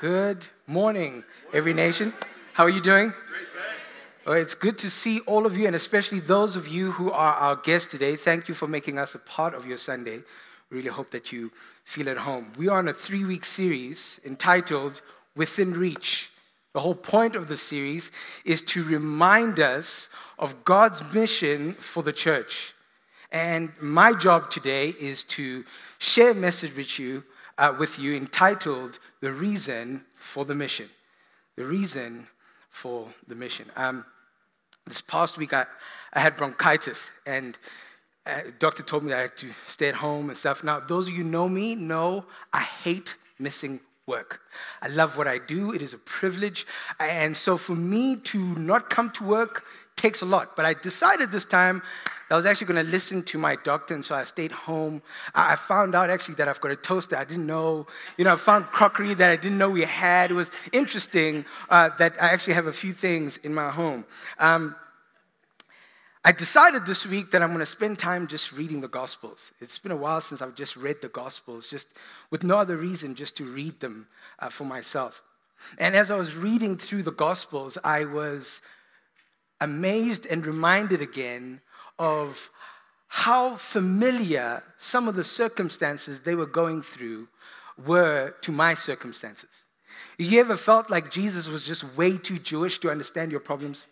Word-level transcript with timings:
Good 0.00 0.46
morning, 0.68 1.24
every 1.52 1.72
nation. 1.72 2.14
How 2.52 2.62
are 2.62 2.70
you 2.70 2.80
doing? 2.80 3.12
Well, 4.24 4.36
it's 4.36 4.54
good 4.54 4.78
to 4.78 4.90
see 4.90 5.18
all 5.26 5.44
of 5.44 5.56
you, 5.56 5.66
and 5.66 5.74
especially 5.74 6.20
those 6.20 6.54
of 6.54 6.68
you 6.68 6.92
who 6.92 7.10
are 7.10 7.34
our 7.34 7.56
guests 7.56 7.90
today. 7.90 8.14
Thank 8.14 8.46
you 8.46 8.54
for 8.54 8.68
making 8.68 8.96
us 8.96 9.16
a 9.16 9.18
part 9.18 9.54
of 9.54 9.66
your 9.66 9.76
Sunday. 9.76 10.20
Really 10.70 10.88
hope 10.88 11.10
that 11.10 11.32
you 11.32 11.50
feel 11.82 12.08
at 12.08 12.18
home. 12.18 12.52
We 12.56 12.68
are 12.68 12.78
on 12.78 12.86
a 12.86 12.92
three 12.92 13.24
week 13.24 13.44
series 13.44 14.20
entitled 14.24 15.00
Within 15.34 15.72
Reach. 15.72 16.30
The 16.74 16.80
whole 16.80 16.94
point 16.94 17.34
of 17.34 17.48
the 17.48 17.56
series 17.56 18.12
is 18.44 18.62
to 18.62 18.84
remind 18.84 19.58
us 19.58 20.08
of 20.38 20.64
God's 20.64 21.02
mission 21.12 21.72
for 21.72 22.04
the 22.04 22.12
church. 22.12 22.72
And 23.32 23.72
my 23.80 24.12
job 24.12 24.48
today 24.48 24.90
is 24.90 25.24
to 25.24 25.64
share 25.98 26.30
a 26.30 26.34
message 26.36 26.76
with 26.76 27.00
you, 27.00 27.24
uh, 27.58 27.74
with 27.78 27.98
you 27.98 28.16
entitled 28.16 28.98
The 29.20 29.32
Reason 29.32 30.04
for 30.14 30.44
the 30.44 30.54
Mission. 30.54 30.88
The 31.56 31.64
Reason 31.64 32.26
for 32.70 33.08
the 33.26 33.34
Mission. 33.34 33.66
Um, 33.76 34.04
this 34.86 35.00
past 35.00 35.36
week, 35.36 35.52
I, 35.52 35.66
I 36.12 36.20
had 36.20 36.36
bronchitis, 36.36 37.10
and 37.26 37.58
uh, 38.24 38.40
doctor 38.58 38.82
told 38.82 39.04
me 39.04 39.12
I 39.12 39.22
had 39.22 39.36
to 39.38 39.50
stay 39.66 39.88
at 39.88 39.96
home 39.96 40.30
and 40.30 40.38
stuff. 40.38 40.62
Now, 40.62 40.80
those 40.80 41.08
of 41.08 41.14
you 41.14 41.24
know 41.24 41.48
me 41.48 41.74
know 41.74 42.24
I 42.52 42.60
hate 42.60 43.16
missing 43.38 43.80
work. 44.06 44.40
I 44.80 44.88
love 44.88 45.16
what 45.16 45.28
I 45.28 45.38
do, 45.38 45.72
it 45.72 45.82
is 45.82 45.92
a 45.92 45.98
privilege. 45.98 46.66
And 46.98 47.36
so 47.36 47.56
for 47.56 47.76
me 47.76 48.16
to 48.16 48.38
not 48.56 48.88
come 48.88 49.10
to 49.10 49.24
work 49.24 49.64
takes 49.98 50.22
a 50.22 50.26
lot. 50.26 50.56
But 50.56 50.64
I 50.64 50.74
decided 50.74 51.30
this 51.30 51.44
time 51.44 51.82
that 52.28 52.34
I 52.34 52.36
was 52.36 52.46
actually 52.46 52.68
going 52.68 52.84
to 52.84 52.90
listen 52.90 53.22
to 53.24 53.38
my 53.38 53.56
doctor, 53.56 53.94
and 53.94 54.04
so 54.04 54.14
I 54.14 54.24
stayed 54.24 54.52
home. 54.52 55.02
I 55.34 55.56
found 55.56 55.94
out 55.94 56.08
actually 56.08 56.36
that 56.36 56.48
I've 56.48 56.60
got 56.60 56.70
a 56.70 56.76
toaster 56.76 57.16
I 57.16 57.24
didn't 57.24 57.46
know. 57.46 57.86
You 58.16 58.24
know, 58.24 58.32
I 58.32 58.36
found 58.36 58.66
crockery 58.66 59.14
that 59.14 59.30
I 59.30 59.36
didn't 59.36 59.58
know 59.58 59.70
we 59.70 59.82
had. 59.82 60.30
It 60.30 60.34
was 60.34 60.50
interesting 60.72 61.44
uh, 61.68 61.90
that 61.98 62.14
I 62.22 62.28
actually 62.28 62.54
have 62.54 62.66
a 62.66 62.72
few 62.72 62.92
things 62.92 63.36
in 63.38 63.54
my 63.54 63.70
home. 63.70 64.04
Um, 64.38 64.76
I 66.24 66.32
decided 66.32 66.84
this 66.84 67.06
week 67.06 67.30
that 67.30 67.42
I'm 67.42 67.50
going 67.50 67.60
to 67.60 67.66
spend 67.66 67.98
time 67.98 68.26
just 68.26 68.52
reading 68.52 68.80
the 68.80 68.88
Gospels. 68.88 69.52
It's 69.60 69.78
been 69.78 69.92
a 69.92 69.96
while 69.96 70.20
since 70.20 70.42
I've 70.42 70.54
just 70.54 70.76
read 70.76 71.00
the 71.00 71.08
Gospels, 71.08 71.70
just 71.70 71.86
with 72.30 72.42
no 72.42 72.58
other 72.58 72.76
reason, 72.76 73.14
just 73.14 73.36
to 73.38 73.44
read 73.44 73.80
them 73.80 74.08
uh, 74.38 74.50
for 74.50 74.64
myself. 74.64 75.22
And 75.78 75.96
as 75.96 76.10
I 76.10 76.16
was 76.16 76.34
reading 76.36 76.76
through 76.76 77.04
the 77.04 77.12
Gospels, 77.12 77.78
I 77.82 78.04
was 78.04 78.60
amazed 79.60 80.26
and 80.26 80.44
reminded 80.46 81.00
again 81.00 81.60
of 81.98 82.50
how 83.08 83.56
familiar 83.56 84.62
some 84.78 85.08
of 85.08 85.14
the 85.14 85.24
circumstances 85.24 86.20
they 86.20 86.34
were 86.34 86.46
going 86.46 86.82
through 86.82 87.28
were 87.86 88.34
to 88.42 88.52
my 88.52 88.74
circumstances. 88.74 89.64
You 90.18 90.40
ever 90.40 90.56
felt 90.56 90.90
like 90.90 91.10
Jesus 91.10 91.48
was 91.48 91.64
just 91.64 91.84
way 91.96 92.18
too 92.18 92.38
Jewish 92.38 92.78
to 92.80 92.90
understand 92.90 93.30
your 93.30 93.40
problems? 93.40 93.86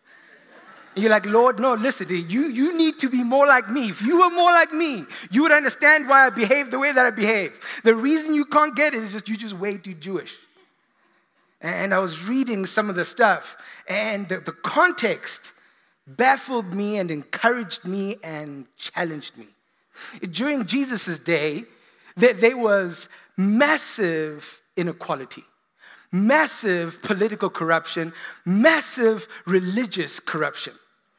You're 0.97 1.11
like, 1.11 1.27
Lord, 1.27 1.61
no, 1.61 1.75
listen, 1.75 2.09
you, 2.09 2.47
you 2.47 2.77
need 2.77 2.99
to 3.01 3.11
be 3.11 3.23
more 3.23 3.47
like 3.47 3.69
me. 3.71 3.91
If 3.91 4.01
you 4.01 4.19
were 4.19 4.31
more 4.31 4.51
like 4.51 4.73
me, 4.73 5.05
you 5.31 5.43
would 5.43 5.53
understand 5.53 6.09
why 6.09 6.27
I 6.27 6.31
behave 6.31 6.71
the 6.71 6.79
way 6.79 6.91
that 6.91 7.05
I 7.05 7.11
behave. 7.11 7.61
The 7.85 7.95
reason 7.95 8.35
you 8.35 8.47
can't 8.47 8.75
get 8.75 8.95
it 8.95 9.03
is 9.03 9.13
just 9.13 9.29
you're 9.29 9.37
just 9.37 9.55
way 9.55 9.77
too 9.77 9.95
Jewish. 9.95 10.35
And 11.61 11.93
I 11.93 11.99
was 11.99 12.25
reading 12.25 12.65
some 12.67 12.89
of 12.89 12.97
the 12.97 13.05
stuff, 13.05 13.57
and 13.89 14.29
the, 14.29 14.41
the 14.41 14.53
context 14.53 15.53
baffled 16.07 16.73
me 16.75 16.99
and 16.99 17.11
encouraged 17.11 17.85
me 17.85 18.17
and 18.23 18.67
challenged 18.77 19.37
me. 19.37 19.49
During 20.31 20.67
Jesus' 20.67 21.19
day, 21.19 21.65
there 22.17 22.57
was 22.57 23.09
massive 23.37 24.61
inequality, 24.77 25.45
massive 26.13 27.03
political 27.03 27.51
corruption, 27.51 28.13
massive 28.45 29.27
religious 29.47 30.21
corruption. 30.21 30.75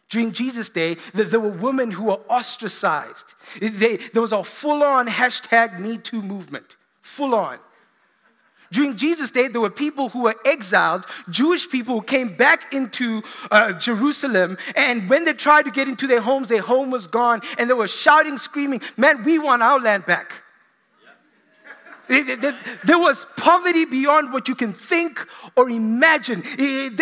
During 0.10 0.32
Jesus' 0.32 0.70
day, 0.70 0.98
there 1.14 1.40
were 1.40 1.52
women 1.52 1.92
who 1.92 2.06
were 2.06 2.20
ostracized. 2.30 3.34
there 3.62 4.22
was 4.22 4.32
a 4.32 4.44
full 4.44 4.84
on 4.84 5.08
hashtag 5.08 5.80
Me 5.80 5.98
Too 5.98 6.22
movement, 6.22 6.78
full 7.02 7.36
on. 7.36 7.60
During 8.72 8.96
Jesus' 8.96 9.32
day, 9.32 9.48
there 9.48 9.62
were 9.62 9.70
people 9.70 10.10
who 10.10 10.24
were 10.24 10.36
exiled, 10.46 11.06
Jewish 11.30 11.70
people 11.70 11.96
who 11.96 12.02
came 12.02 12.36
back 12.36 12.74
into 12.74 13.24
uh, 13.52 13.74
Jerusalem, 13.74 14.58
and 14.76 15.10
when 15.10 15.26
they 15.26 15.34
tried 15.34 15.64
to 15.64 15.72
get 15.72 15.88
into 15.88 16.08
their 16.08 16.22
homes, 16.22 16.50
their 16.50 16.62
home 16.62 16.92
was 16.92 17.08
gone, 17.08 17.42
and 17.58 17.70
they 17.70 17.74
were 17.74 17.88
shouting, 17.88 18.38
screaming, 18.38 18.82
Man, 18.98 19.24
we 19.24 19.40
want 19.40 19.62
our 19.62 19.80
land 19.80 20.06
back. 20.06 20.44
There 22.08 22.98
was 22.98 23.26
poverty 23.36 23.86
beyond 23.86 24.32
what 24.32 24.48
you 24.48 24.56
can 24.56 24.74
think 24.74 25.26
or 25.56 25.70
imagine. 25.70 26.44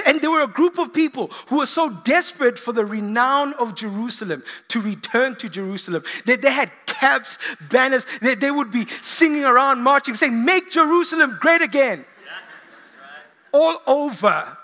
And 0.05 0.21
there 0.21 0.31
were 0.31 0.43
a 0.43 0.47
group 0.47 0.79
of 0.79 0.93
people 0.93 1.27
who 1.47 1.59
were 1.59 1.65
so 1.65 1.89
desperate 1.89 2.57
for 2.57 2.71
the 2.71 2.85
renown 2.85 3.53
of 3.53 3.75
Jerusalem 3.75 4.43
to 4.69 4.81
return 4.81 5.35
to 5.35 5.49
Jerusalem 5.49 6.03
that 6.25 6.41
they 6.41 6.51
had 6.51 6.71
caps, 6.85 7.37
banners, 7.69 8.05
that 8.21 8.39
they 8.39 8.51
would 8.51 8.71
be 8.71 8.87
singing 9.01 9.45
around, 9.45 9.81
marching, 9.81 10.15
saying, 10.15 10.43
Make 10.43 10.71
Jerusalem 10.71 11.37
great 11.39 11.61
again. 11.61 12.05
All 13.51 13.81
over, 13.87 14.57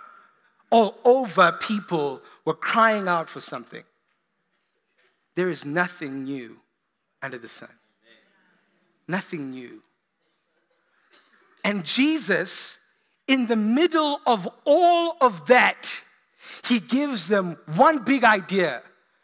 all 0.70 0.98
over, 1.06 1.54
people 1.62 2.22
were 2.44 2.56
crying 2.56 3.08
out 3.08 3.30
for 3.30 3.40
something. 3.40 3.84
There 5.36 5.50
is 5.50 5.64
nothing 5.64 6.24
new 6.24 6.58
under 7.22 7.38
the 7.38 7.48
sun. 7.48 7.70
Nothing 9.08 9.52
new. 9.52 9.82
And 11.64 11.84
Jesus, 11.84 12.78
in 13.28 13.48
the 13.48 13.56
middle 13.56 14.20
of 14.26 14.48
all 14.66 15.18
of 15.22 15.48
that, 15.48 15.92
he 16.66 16.80
gives 16.80 17.28
them 17.28 17.58
one 17.76 18.04
big 18.04 18.24
idea 18.24 18.82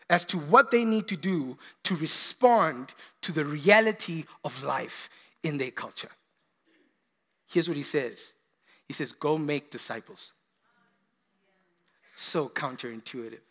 as 0.10 0.24
to 0.26 0.38
what 0.38 0.72
they 0.72 0.86
need 0.86 1.08
to 1.08 1.18
do 1.18 1.58
to 1.84 1.96
respond 1.96 2.94
to 3.22 3.32
the 3.32 3.46
reality 3.46 4.26
of 4.44 4.64
life 4.64 5.10
in 5.44 5.58
their 5.58 5.72
culture. 5.72 6.10
Here's 7.48 7.68
what 7.68 7.78
he 7.78 7.84
says 7.84 8.34
He 8.88 8.94
says, 8.94 9.12
Go 9.12 9.38
make 9.38 9.72
disciples. 9.72 10.34
So 12.16 12.50
counterintuitive. 12.50 13.47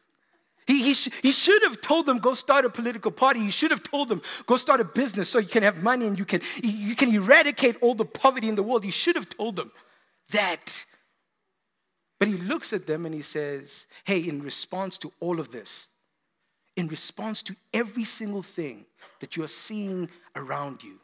He, 0.67 0.83
he, 0.83 0.95
sh- 0.95 1.11
he 1.23 1.31
should 1.31 1.63
have 1.63 1.81
told 1.81 2.07
them, 2.07 2.19
go 2.19 2.35
start 2.35 2.65
a 2.65 2.71
political 2.71 3.13
party. 3.13 3.41
He 3.41 3.51
should 3.51 3.71
have 3.71 3.83
told 3.83 4.09
them, 4.09 4.21
go 4.47 4.57
start 4.57 4.81
a 4.81 4.85
business 4.85 5.29
so 5.29 5.39
you 5.39 5.47
can 5.47 5.63
have 5.63 5.83
money 5.83 6.07
and 6.07 6.19
you 6.19 6.25
can, 6.25 6.41
you 6.63 6.97
can 6.97 7.15
eradicate 7.15 7.77
all 7.81 7.95
the 7.95 8.05
poverty 8.05 8.49
in 8.49 8.57
the 8.57 8.63
world. 8.63 8.85
He 8.85 8.91
should 8.91 9.15
have 9.15 9.29
told 9.29 9.57
them 9.57 9.71
that. 10.31 10.85
But 12.19 12.29
he 12.29 12.35
looks 12.35 12.73
at 12.73 12.87
them 12.87 13.07
and 13.07 13.15
he 13.15 13.23
says, 13.23 13.87
hey, 14.05 14.21
in 14.21 14.43
response 14.43 14.99
to 14.99 15.13
all 15.21 15.39
of 15.39 15.53
this, 15.53 15.87
in 16.75 16.89
response 16.89 17.43
to 17.43 17.57
every 17.73 18.05
single 18.05 18.43
thing 18.43 18.87
that 19.21 19.37
you 19.37 19.45
are 19.45 19.49
seeing 19.49 20.11
around 20.35 20.83
you, 20.83 20.99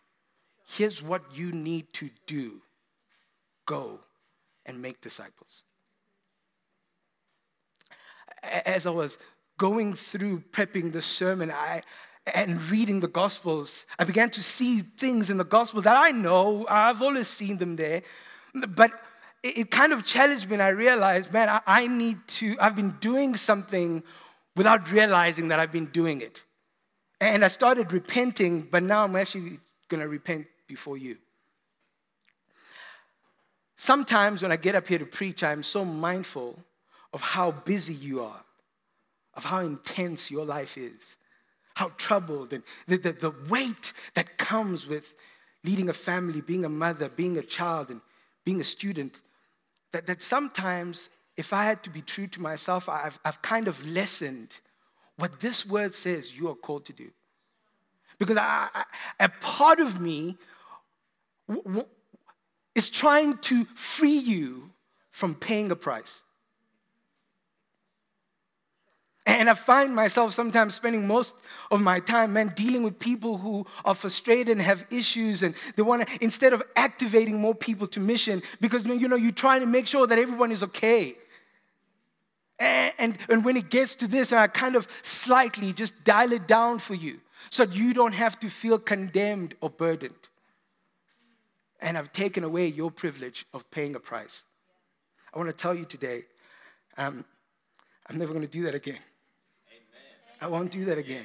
here's 0.77 1.03
what 1.03 1.23
you 1.35 1.53
need 1.53 1.93
to 1.95 2.11
do 2.27 2.61
go 3.65 4.01
and 4.67 4.83
make 4.83 5.01
disciples. 5.01 5.63
As 8.43 8.87
I 8.87 8.91
was 8.91 9.19
going 9.59 9.95
through 9.95 10.43
prepping 10.51 10.93
the 10.93 11.03
sermon, 11.03 11.51
I 11.51 11.83
and 12.35 12.63
reading 12.71 13.01
the 13.01 13.09
gospels, 13.09 13.85
I 13.99 14.05
began 14.05 14.31
to 14.31 14.43
see 14.43 14.81
things 14.81 15.29
in 15.29 15.39
the 15.39 15.45
gospel 15.45 15.81
that 15.83 15.97
I 15.97 16.13
know, 16.13 16.67
I've 16.69 17.03
always 17.03 17.29
seen 17.29 17.57
them 17.57 17.77
there, 17.77 18.03
but 18.69 18.93
it, 19.43 19.59
it 19.59 19.71
kind 19.71 19.93
of 19.93 20.05
challenged 20.05 20.49
me 20.49 20.55
and 20.55 20.63
I 20.63 20.69
realized, 20.69 21.33
man, 21.33 21.49
I, 21.49 21.61
I 21.67 21.87
need 21.89 22.19
to, 22.39 22.57
I've 22.61 22.77
been 22.77 22.97
doing 23.01 23.37
something 23.37 24.03
without 24.55 24.91
realizing 24.93 25.49
that 25.49 25.59
I've 25.59 25.73
been 25.73 25.87
doing 25.87 26.21
it. 26.21 26.43
And 27.21 27.45
I 27.45 27.49
started 27.49 27.93
repenting, 27.93 28.69
but 28.71 28.83
now 28.83 29.05
I'm 29.05 29.17
actually 29.17 29.59
gonna 29.89 30.09
repent 30.09 30.47
before 30.69 30.97
you. 30.97 31.17
Sometimes 33.77 34.43
when 34.43 34.53
I 34.53 34.57
get 34.57 34.77
up 34.77 34.87
here 34.87 34.99
to 34.99 35.07
preach, 35.07 35.43
I'm 35.43 35.65
so 35.65 35.85
mindful 35.85 36.57
of 37.13 37.21
how 37.21 37.51
busy 37.51 37.95
you 37.95 38.23
are 38.23 38.45
of 39.35 39.45
how 39.45 39.61
intense 39.61 40.31
your 40.31 40.45
life 40.45 40.77
is, 40.77 41.17
how 41.75 41.89
troubled, 41.97 42.53
and 42.53 42.63
the, 42.87 42.97
the, 42.97 43.13
the 43.13 43.35
weight 43.49 43.93
that 44.15 44.39
comes 44.39 44.87
with 44.87 45.15
leading 45.65 45.89
a 45.89 45.93
family, 45.93 46.41
being 46.41 46.65
a 46.65 46.69
mother, 46.69 47.09
being 47.09 47.39
a 47.39 47.43
child, 47.43 47.91
and 47.91 48.01
being 48.45 48.61
a 48.61 48.65
student. 48.65 49.21
That, 49.93 50.07
that 50.07 50.23
sometimes, 50.23 51.09
if 51.37 51.53
I 51.53 51.65
had 51.65 51.83
to 51.85 51.91
be 51.91 52.03
true 52.03 52.27
to 52.29 52.43
myself, 52.43 52.89
I've, 52.89 53.19
I've 53.25 53.41
kind 53.43 53.69
of 53.69 53.87
lessened 53.87 54.49
what 55.17 55.41
this 55.41 55.67
word 55.67 55.95
says 55.95 56.37
you 56.37 56.49
are 56.49 56.55
called 56.55 56.85
to 56.87 56.93
do. 56.93 57.11
Because 58.19 58.37
I, 58.37 58.69
I, 58.75 58.85
a 59.21 59.29
part 59.29 59.81
of 59.81 60.01
me 60.01 60.37
w- 61.49 61.65
w- 61.65 61.89
is 62.75 62.91
trying 62.91 63.39
to 63.39 63.65
free 63.75 64.19
you 64.19 64.71
from 65.11 65.35
paying 65.35 65.71
a 65.71 65.77
price. 65.77 66.23
And 69.25 69.49
I 69.49 69.55
find 69.55 69.95
myself 69.95 70.35
sometimes 70.35 70.75
spending 70.75 71.07
most 71.07 71.35
of 71.71 71.81
my 71.81 72.01
time, 72.01 72.33
man, 72.33 72.53
dealing 72.57 72.83
with 72.83 72.99
people 72.99 73.39
who 73.39 73.65
are 73.85 73.95
frustrated 73.95 74.49
and 74.49 74.61
have 74.61 74.85
issues, 74.91 75.43
and 75.43 75.55
they 75.77 75.83
want 75.83 76.09
to, 76.09 76.19
instead 76.21 76.53
of 76.53 76.63
activating 76.75 77.41
more 77.41 77.55
people 77.55 77.87
to 77.89 78.01
mission, 78.01 78.43
because 78.61 78.85
you 78.85 79.07
know, 79.07 79.17
you're 79.17 79.31
trying 79.31 79.61
to 79.61 79.67
make 79.67 79.87
sure 79.87 80.07
that 80.09 80.19
everyone 80.19 80.51
is 80.51 80.65
okay. 80.65 81.17
And, 82.59 82.93
and, 82.99 83.19
and 83.29 83.45
when 83.45 83.57
it 83.57 83.71
gets 83.71 83.95
to 83.97 84.09
this, 84.09 84.33
I 84.33 84.49
kind 84.49 84.75
of 84.75 84.89
slightly 85.03 85.73
just 85.73 86.03
dial 86.03 86.33
it 86.33 86.49
down 86.49 86.81
for 86.81 86.95
you 86.95 87.21
so 87.51 87.65
you 87.65 87.95
don't 87.95 88.15
have 88.15 88.39
to 88.41 88.49
feel 88.49 88.79
condemned 88.79 89.55
or 89.61 89.71
burdened. 89.71 90.29
And 91.81 91.97
I've 91.97 92.13
taken 92.13 92.43
away 92.43 92.67
your 92.67 92.91
privilege 92.91 93.47
of 93.55 93.69
paying 93.71 93.95
a 93.95 94.01
price. 94.01 94.43
I 95.33 95.39
want 95.39 95.49
to 95.49 95.57
tell 95.57 95.75
you 95.75 95.85
today, 95.85 96.25
um, 96.99 97.25
I'm 98.09 98.19
never 98.19 98.33
going 98.33 98.47
to 98.47 98.51
do 98.51 98.65
that 98.65 98.75
again. 98.75 98.99
I 100.43 100.49
won't 100.49 100.73
do 100.73 100.85
that 100.87 100.99
again. 100.99 101.25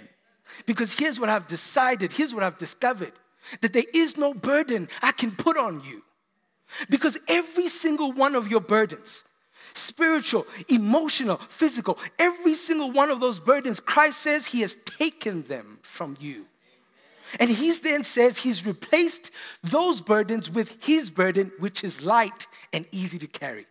Because 0.67 0.93
here's 0.93 1.19
what 1.19 1.27
I've 1.27 1.47
decided, 1.47 2.13
here's 2.13 2.35
what 2.35 2.43
I've 2.43 2.59
discovered 2.59 3.13
that 3.61 3.73
there 3.73 3.83
is 3.93 4.15
no 4.17 4.33
burden 4.33 4.89
I 5.01 5.11
can 5.11 5.31
put 5.31 5.57
on 5.57 5.81
you. 5.81 6.03
Because 6.89 7.17
every 7.27 7.67
single 7.69 8.11
one 8.11 8.35
of 8.35 8.49
your 8.49 8.59
burdens, 8.59 9.23
spiritual, 9.73 10.45
emotional, 10.69 11.37
physical, 11.37 11.97
every 12.19 12.53
single 12.53 12.91
one 12.91 13.09
of 13.09 13.19
those 13.19 13.39
burdens, 13.39 13.79
Christ 13.79 14.19
says 14.19 14.45
He 14.45 14.61
has 14.61 14.77
taken 14.85 15.43
them 15.43 15.79
from 15.81 16.15
you. 16.19 16.45
And 17.39 17.49
He 17.49 17.71
then 17.71 18.03
says 18.03 18.37
He's 18.37 18.65
replaced 18.65 19.31
those 19.63 20.01
burdens 20.01 20.49
with 20.49 20.77
His 20.79 21.09
burden, 21.09 21.51
which 21.57 21.83
is 21.83 22.03
light 22.03 22.47
and 22.71 22.85
easy 22.91 23.17
to 23.19 23.27
carry. 23.27 23.65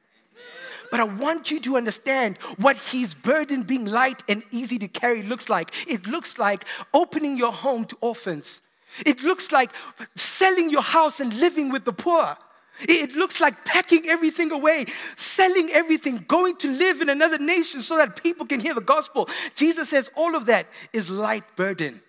But 0.91 1.01
I 1.01 1.05
want 1.05 1.51
you 1.51 1.61
to 1.61 1.77
understand 1.77 2.39
what 2.59 2.77
his 2.77 3.15
burden 3.15 3.63
being 3.63 3.85
light 3.85 4.23
and 4.29 4.43
easy 4.51 4.79
to 4.79 4.89
carry 4.89 5.23
looks 5.23 5.49
like. 5.49 5.73
It 5.89 6.07
looks 6.07 6.39
like 6.39 6.65
opening 6.95 7.37
your 7.37 7.53
home 7.53 7.85
to 7.87 7.97
orphans. 8.01 8.61
It 9.05 9.23
looks 9.23 9.53
like 9.53 9.71
selling 10.15 10.71
your 10.71 10.83
house 10.83 11.21
and 11.21 11.33
living 11.39 11.71
with 11.71 11.85
the 11.85 11.93
poor. 11.93 12.37
It 12.81 13.15
looks 13.15 13.41
like 13.41 13.65
packing 13.65 14.07
everything 14.07 14.51
away, 14.53 14.87
selling 15.17 15.71
everything, 15.71 16.25
going 16.29 16.57
to 16.57 16.71
live 16.71 17.01
in 17.01 17.09
another 17.09 17.39
nation 17.39 17.81
so 17.81 17.97
that 17.97 18.23
people 18.23 18.45
can 18.45 18.61
hear 18.61 18.75
the 18.75 18.81
gospel. 18.81 19.29
Jesus 19.55 19.91
says 19.91 20.11
all 20.15 20.37
of 20.37 20.47
that 20.47 20.67
is 20.93 21.09
light 21.09 21.45
burden. 21.57 22.03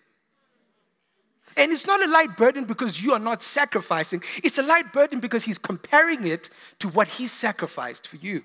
And 1.58 1.72
it's 1.72 1.88
not 1.88 2.06
a 2.06 2.10
light 2.10 2.38
burden 2.38 2.66
because 2.66 3.02
you 3.02 3.14
are 3.14 3.20
not 3.20 3.42
sacrificing. 3.42 4.24
It's 4.44 4.60
a 4.60 4.64
light 4.64 4.94
burden 4.94 5.20
because 5.20 5.44
he's 5.44 5.58
comparing 5.58 6.26
it 6.28 6.50
to 6.80 6.88
what 6.90 7.08
he 7.08 7.28
sacrificed 7.28 8.08
for 8.08 8.18
you. 8.18 8.44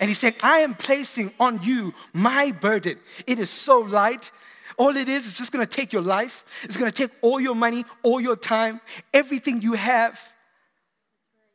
And 0.00 0.08
he's 0.08 0.18
saying, 0.18 0.36
I 0.42 0.60
am 0.60 0.74
placing 0.74 1.32
on 1.38 1.62
you 1.62 1.92
my 2.12 2.52
burden. 2.52 2.98
It 3.26 3.38
is 3.38 3.50
so 3.50 3.80
light. 3.80 4.30
All 4.78 4.96
it 4.96 5.08
is 5.08 5.26
is 5.26 5.36
just 5.36 5.52
gonna 5.52 5.66
take 5.66 5.92
your 5.92 6.02
life, 6.02 6.44
it's 6.62 6.76
gonna 6.76 6.90
take 6.90 7.10
all 7.20 7.38
your 7.40 7.54
money, 7.54 7.84
all 8.02 8.20
your 8.20 8.36
time, 8.36 8.80
everything 9.12 9.60
you 9.60 9.74
have. 9.74 10.18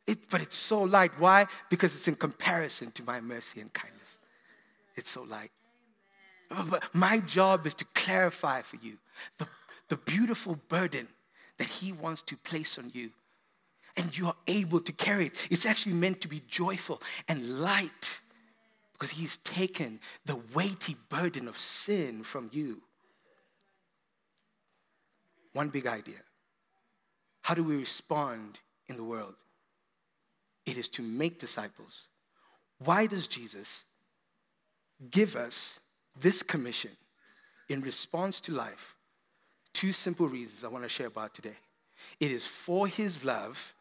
It, 0.05 0.29
but 0.29 0.41
it's 0.41 0.55
so 0.55 0.83
light. 0.83 1.11
Why? 1.17 1.47
Because 1.69 1.95
it's 1.95 2.07
in 2.07 2.15
comparison 2.15 2.91
to 2.91 3.03
my 3.03 3.19
mercy 3.19 3.59
and 3.59 3.73
kindness. 3.73 4.19
It's 4.95 5.09
so 5.09 5.23
light. 5.23 5.51
Oh, 6.51 6.65
but 6.69 6.83
my 6.93 7.19
job 7.19 7.67
is 7.67 7.73
to 7.75 7.85
clarify 7.93 8.61
for 8.61 8.77
you 8.77 8.97
the, 9.37 9.47
the 9.89 9.97
beautiful 9.97 10.57
burden 10.67 11.07
that 11.57 11.67
He 11.67 11.91
wants 11.91 12.21
to 12.23 12.37
place 12.37 12.77
on 12.77 12.91
you. 12.93 13.11
And 13.95 14.15
you 14.15 14.27
are 14.27 14.35
able 14.47 14.79
to 14.81 14.91
carry 14.91 15.27
it. 15.27 15.47
It's 15.49 15.65
actually 15.65 15.93
meant 15.93 16.21
to 16.21 16.27
be 16.27 16.43
joyful 16.47 17.01
and 17.27 17.59
light 17.61 18.19
because 18.93 19.11
He's 19.11 19.37
taken 19.37 19.99
the 20.25 20.39
weighty 20.53 20.95
burden 21.09 21.47
of 21.47 21.57
sin 21.57 22.23
from 22.23 22.49
you. 22.53 22.81
One 25.53 25.69
big 25.69 25.87
idea. 25.87 26.21
How 27.41 27.53
do 27.55 27.63
we 27.63 27.77
respond 27.77 28.59
in 28.87 28.97
the 28.97 29.03
world? 29.03 29.33
It 30.65 30.77
is 30.77 30.89
to 30.89 31.01
make 31.01 31.39
disciples. 31.39 32.07
Why 32.79 33.07
does 33.07 33.25
Jesus 33.25 33.85
give 35.09 35.35
us 35.35 35.79
this 36.19 36.43
commission 36.43 36.91
in 37.69 37.81
response 37.81 38.39
to 38.41 38.51
life? 38.51 38.96
Two 39.77 39.93
simple 39.93 40.27
reasons 40.27 40.63
I 40.63 40.69
want 40.69 40.83
to 40.85 40.89
share 40.89 41.05
about 41.07 41.35
today. 41.35 41.57
It 42.19 42.31
is 42.31 42.45
for 42.45 42.87
His 42.87 43.23
love 43.23 43.73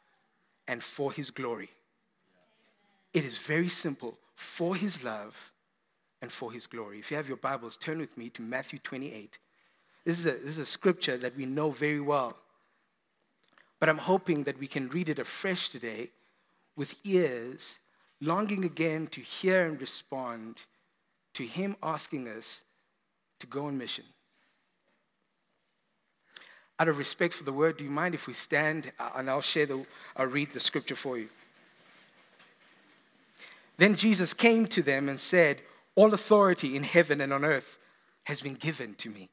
and 0.68 0.82
for 0.82 1.10
His 1.10 1.30
glory. 1.30 1.70
It 3.16 3.24
is 3.24 3.38
very 3.38 3.70
simple 3.70 4.18
for 4.34 4.76
his 4.76 5.02
love 5.02 5.52
and 6.20 6.30
for 6.30 6.52
his 6.52 6.66
glory. 6.66 6.98
If 6.98 7.10
you 7.10 7.16
have 7.16 7.28
your 7.28 7.38
Bibles, 7.38 7.78
turn 7.78 7.98
with 7.98 8.18
me 8.18 8.28
to 8.28 8.42
Matthew 8.42 8.78
28. 8.78 9.38
This 10.04 10.18
is 10.18 10.26
a, 10.26 10.32
this 10.32 10.50
is 10.50 10.58
a 10.58 10.66
scripture 10.66 11.16
that 11.16 11.34
we 11.34 11.46
know 11.46 11.70
very 11.70 12.02
well. 12.02 12.36
But 13.80 13.88
I'm 13.88 13.96
hoping 13.96 14.42
that 14.42 14.58
we 14.58 14.66
can 14.66 14.90
read 14.90 15.08
it 15.08 15.18
afresh 15.18 15.70
today 15.70 16.10
with 16.76 16.94
ears 17.04 17.78
longing 18.20 18.66
again 18.66 19.06
to 19.06 19.22
hear 19.22 19.64
and 19.64 19.80
respond 19.80 20.60
to 21.32 21.44
him 21.46 21.74
asking 21.82 22.28
us 22.28 22.60
to 23.38 23.46
go 23.46 23.64
on 23.64 23.78
mission. 23.78 24.04
Out 26.78 26.88
of 26.88 26.98
respect 26.98 27.32
for 27.32 27.44
the 27.44 27.52
word, 27.52 27.78
do 27.78 27.84
you 27.84 27.90
mind 27.90 28.14
if 28.14 28.26
we 28.26 28.34
stand 28.34 28.92
uh, 28.98 29.10
and 29.16 29.30
I'll 29.30 29.40
share 29.40 29.66
the, 29.66 29.84
I'll 30.16 30.26
read 30.26 30.52
the 30.52 30.60
scripture 30.60 30.96
for 30.96 31.16
you? 31.16 31.28
Then 33.78 33.94
Jesus 33.94 34.34
came 34.34 34.66
to 34.68 34.82
them 34.82 35.08
and 35.08 35.18
said, 35.18 35.62
All 35.94 36.12
authority 36.12 36.76
in 36.76 36.82
heaven 36.82 37.20
and 37.20 37.32
on 37.32 37.44
earth 37.44 37.78
has 38.24 38.40
been 38.40 38.54
given 38.54 38.94
to 38.94 39.10
me. 39.10 39.30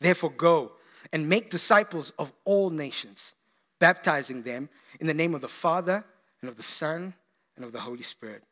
Therefore, 0.00 0.30
go 0.30 0.72
and 1.12 1.28
make 1.28 1.50
disciples 1.50 2.12
of 2.18 2.32
all 2.44 2.70
nations, 2.70 3.32
baptizing 3.78 4.42
them 4.42 4.68
in 5.00 5.06
the 5.06 5.14
name 5.14 5.34
of 5.34 5.40
the 5.40 5.48
Father 5.48 6.04
and 6.40 6.50
of 6.50 6.56
the 6.56 6.62
Son 6.62 7.14
and 7.56 7.64
of 7.64 7.72
the 7.72 7.80
Holy 7.80 8.02
Spirit, 8.02 8.42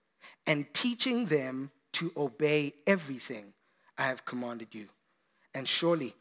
and 0.46 0.72
teaching 0.72 1.26
them 1.26 1.70
to 1.92 2.12
obey 2.16 2.74
everything 2.86 3.52
I 3.98 4.06
have 4.06 4.24
commanded 4.24 4.68
you. 4.72 4.86
And 5.54 5.66
surely 5.66 6.14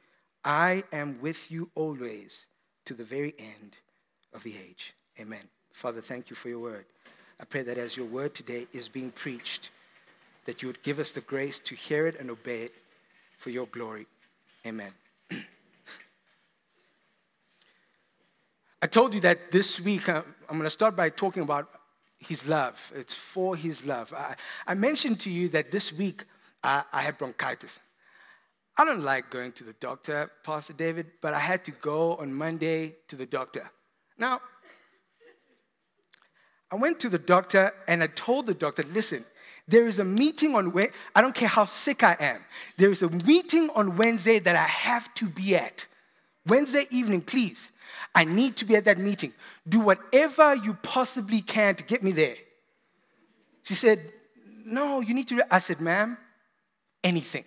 I 0.45 0.83
am 0.91 1.19
with 1.21 1.51
you 1.51 1.69
always 1.73 2.45
to 2.85 2.93
the 2.93 3.03
very 3.03 3.33
end 3.39 3.75
of 4.31 4.43
the 4.43 4.53
age. 4.55 4.93
Amen. 5.19 5.41
Father, 5.73 6.01
thank 6.01 6.29
you 6.29 6.35
for 6.35 6.49
your 6.49 6.59
word. 6.59 6.85
I 7.39 7.45
pray 7.45 7.63
that 7.63 7.79
as 7.79 7.97
your 7.97 8.05
word 8.05 8.35
today 8.35 8.67
is 8.71 8.87
being 8.87 9.09
preached, 9.11 9.71
that 10.45 10.61
you 10.61 10.67
would 10.69 10.83
give 10.83 10.99
us 10.99 11.09
the 11.09 11.21
grace 11.21 11.57
to 11.59 11.73
hear 11.75 12.05
it 12.05 12.19
and 12.19 12.29
obey 12.29 12.63
it 12.63 12.73
for 13.39 13.49
your 13.49 13.65
glory. 13.67 14.05
Amen. 14.65 14.91
I 18.81 18.87
told 18.87 19.13
you 19.15 19.19
that 19.21 19.51
this 19.51 19.81
week 19.81 20.07
uh, 20.07 20.21
I'm 20.47 20.57
going 20.57 20.63
to 20.63 20.69
start 20.69 20.95
by 20.95 21.09
talking 21.09 21.41
about 21.41 21.69
his 22.19 22.47
love. 22.47 22.93
It's 22.95 23.13
for 23.13 23.55
his 23.55 23.83
love. 23.85 24.13
I, 24.67 24.73
mentioned 24.75 25.19
to 25.21 25.29
you 25.29 25.49
that 25.49 25.71
this 25.71 25.91
week 25.91 26.23
I, 26.63 26.83
I 26.93 27.01
had 27.01 27.17
bronchitis. 27.17 27.79
I 28.77 28.83
don't 28.83 29.03
like 29.03 29.29
going 29.29 29.53
to 29.53 29.63
the 29.63 29.73
doctor, 29.73 30.29
Pastor 30.43 30.73
David, 30.73 31.07
but 31.21 31.33
I 31.33 31.39
had 31.39 31.63
to 31.65 31.71
go 31.71 32.15
on 32.15 32.33
Monday 32.33 32.95
to 33.07 33.15
the 33.15 33.25
doctor. 33.25 33.69
Now, 34.17 34.41
I 36.71 36.75
went 36.75 36.99
to 37.01 37.09
the 37.09 37.19
doctor 37.19 37.73
and 37.87 38.03
I 38.03 38.07
told 38.07 38.47
the 38.47 38.53
doctor, 38.53 38.83
listen, 38.83 39.23
there 39.67 39.87
is 39.87 39.99
a 39.99 40.03
meeting 40.03 40.55
on 40.55 40.73
Wednesday. 40.73 40.93
I 41.15 41.21
don't 41.21 41.33
care 41.33 41.47
how 41.47 41.65
sick 41.65 42.03
I 42.03 42.17
am. 42.19 42.43
There 42.77 42.91
is 42.91 43.01
a 43.01 43.09
meeting 43.09 43.69
on 43.75 43.95
Wednesday 43.95 44.39
that 44.39 44.55
I 44.55 44.67
have 44.67 45.13
to 45.15 45.25
be 45.25 45.55
at. 45.55 45.85
Wednesday 46.45 46.85
evening, 46.91 47.21
please. 47.21 47.71
I 48.13 48.25
need 48.25 48.57
to 48.57 48.65
be 48.65 48.75
at 48.75 48.85
that 48.85 48.97
meeting. 48.97 49.33
Do 49.67 49.79
whatever 49.79 50.55
you 50.55 50.73
possibly 50.75 51.41
can 51.41 51.75
to 51.75 51.83
get 51.83 52.03
me 52.03 52.11
there. 52.11 52.35
She 53.63 53.73
said, 53.73 54.11
No, 54.65 54.99
you 54.99 55.13
need 55.13 55.27
to. 55.29 55.41
I 55.49 55.59
said, 55.59 55.81
Ma'am, 55.81 56.17
anything. 57.03 57.45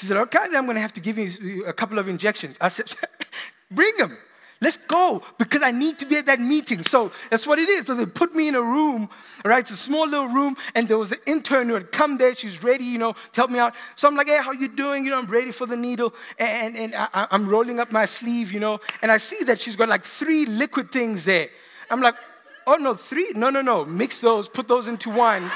She 0.00 0.06
said, 0.06 0.16
Okay, 0.16 0.38
then 0.46 0.56
I'm 0.56 0.64
going 0.64 0.76
to 0.76 0.80
have 0.80 0.94
to 0.94 1.00
give 1.00 1.18
you 1.18 1.66
a 1.66 1.74
couple 1.74 1.98
of 1.98 2.08
injections. 2.08 2.56
I 2.58 2.68
said, 2.68 2.90
Bring 3.70 3.94
them. 3.98 4.16
Let's 4.62 4.76
go 4.76 5.22
because 5.38 5.62
I 5.62 5.70
need 5.70 5.98
to 6.00 6.06
be 6.06 6.16
at 6.16 6.26
that 6.26 6.40
meeting. 6.40 6.82
So 6.82 7.12
that's 7.30 7.46
what 7.46 7.58
it 7.58 7.68
is. 7.68 7.86
So 7.86 7.94
they 7.94 8.04
put 8.04 8.34
me 8.34 8.48
in 8.48 8.54
a 8.54 8.62
room, 8.62 9.08
right? 9.42 9.60
It's 9.60 9.70
a 9.70 9.76
small 9.76 10.06
little 10.06 10.28
room, 10.28 10.54
and 10.74 10.86
there 10.86 10.98
was 10.98 11.12
an 11.12 11.18
intern 11.26 11.68
who 11.68 11.74
had 11.74 11.92
come 11.92 12.18
there. 12.18 12.34
She's 12.34 12.62
ready, 12.62 12.84
you 12.84 12.98
know, 12.98 13.12
to 13.12 13.36
help 13.36 13.50
me 13.50 13.58
out. 13.58 13.74
So 13.94 14.06
I'm 14.06 14.16
like, 14.16 14.28
hey, 14.28 14.38
how 14.42 14.52
you 14.52 14.68
doing? 14.68 15.04
You 15.04 15.12
know, 15.12 15.18
I'm 15.18 15.26
ready 15.26 15.50
for 15.50 15.66
the 15.66 15.76
needle, 15.76 16.14
and, 16.38 16.76
and 16.76 16.94
I, 16.94 17.26
I'm 17.30 17.48
rolling 17.48 17.80
up 17.80 17.90
my 17.90 18.04
sleeve, 18.04 18.52
you 18.52 18.60
know, 18.60 18.80
and 19.00 19.10
I 19.10 19.16
see 19.16 19.44
that 19.44 19.60
she's 19.60 19.76
got 19.76 19.88
like 19.88 20.04
three 20.04 20.44
liquid 20.44 20.92
things 20.92 21.24
there. 21.24 21.48
I'm 21.90 22.02
like, 22.02 22.16
oh 22.66 22.76
no, 22.76 22.94
three? 22.94 23.32
No, 23.34 23.48
no, 23.48 23.62
no. 23.62 23.86
Mix 23.86 24.20
those, 24.20 24.48
put 24.48 24.68
those 24.68 24.88
into 24.88 25.08
one. 25.08 25.50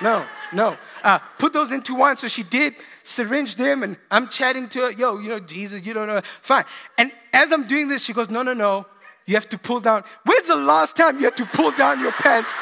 No, 0.00 0.24
no. 0.52 0.76
Uh, 1.02 1.18
put 1.38 1.52
those 1.52 1.72
into 1.72 1.94
one. 1.94 2.16
So 2.16 2.28
she 2.28 2.42
did 2.42 2.74
syringe 3.02 3.56
them, 3.56 3.82
and 3.82 3.96
I'm 4.10 4.28
chatting 4.28 4.68
to 4.70 4.80
her, 4.80 4.90
yo, 4.90 5.18
you 5.18 5.28
know, 5.28 5.40
Jesus, 5.40 5.84
you 5.84 5.94
don't 5.94 6.06
know. 6.06 6.20
Fine. 6.42 6.64
And 6.96 7.12
as 7.32 7.52
I'm 7.52 7.66
doing 7.66 7.88
this, 7.88 8.02
she 8.02 8.12
goes, 8.12 8.30
no, 8.30 8.42
no, 8.42 8.52
no. 8.52 8.86
You 9.26 9.34
have 9.34 9.48
to 9.50 9.58
pull 9.58 9.80
down. 9.80 10.04
When's 10.24 10.46
the 10.46 10.56
last 10.56 10.96
time 10.96 11.18
you 11.18 11.24
had 11.24 11.36
to 11.36 11.46
pull 11.46 11.70
down 11.72 12.00
your 12.00 12.12
pants? 12.12 12.56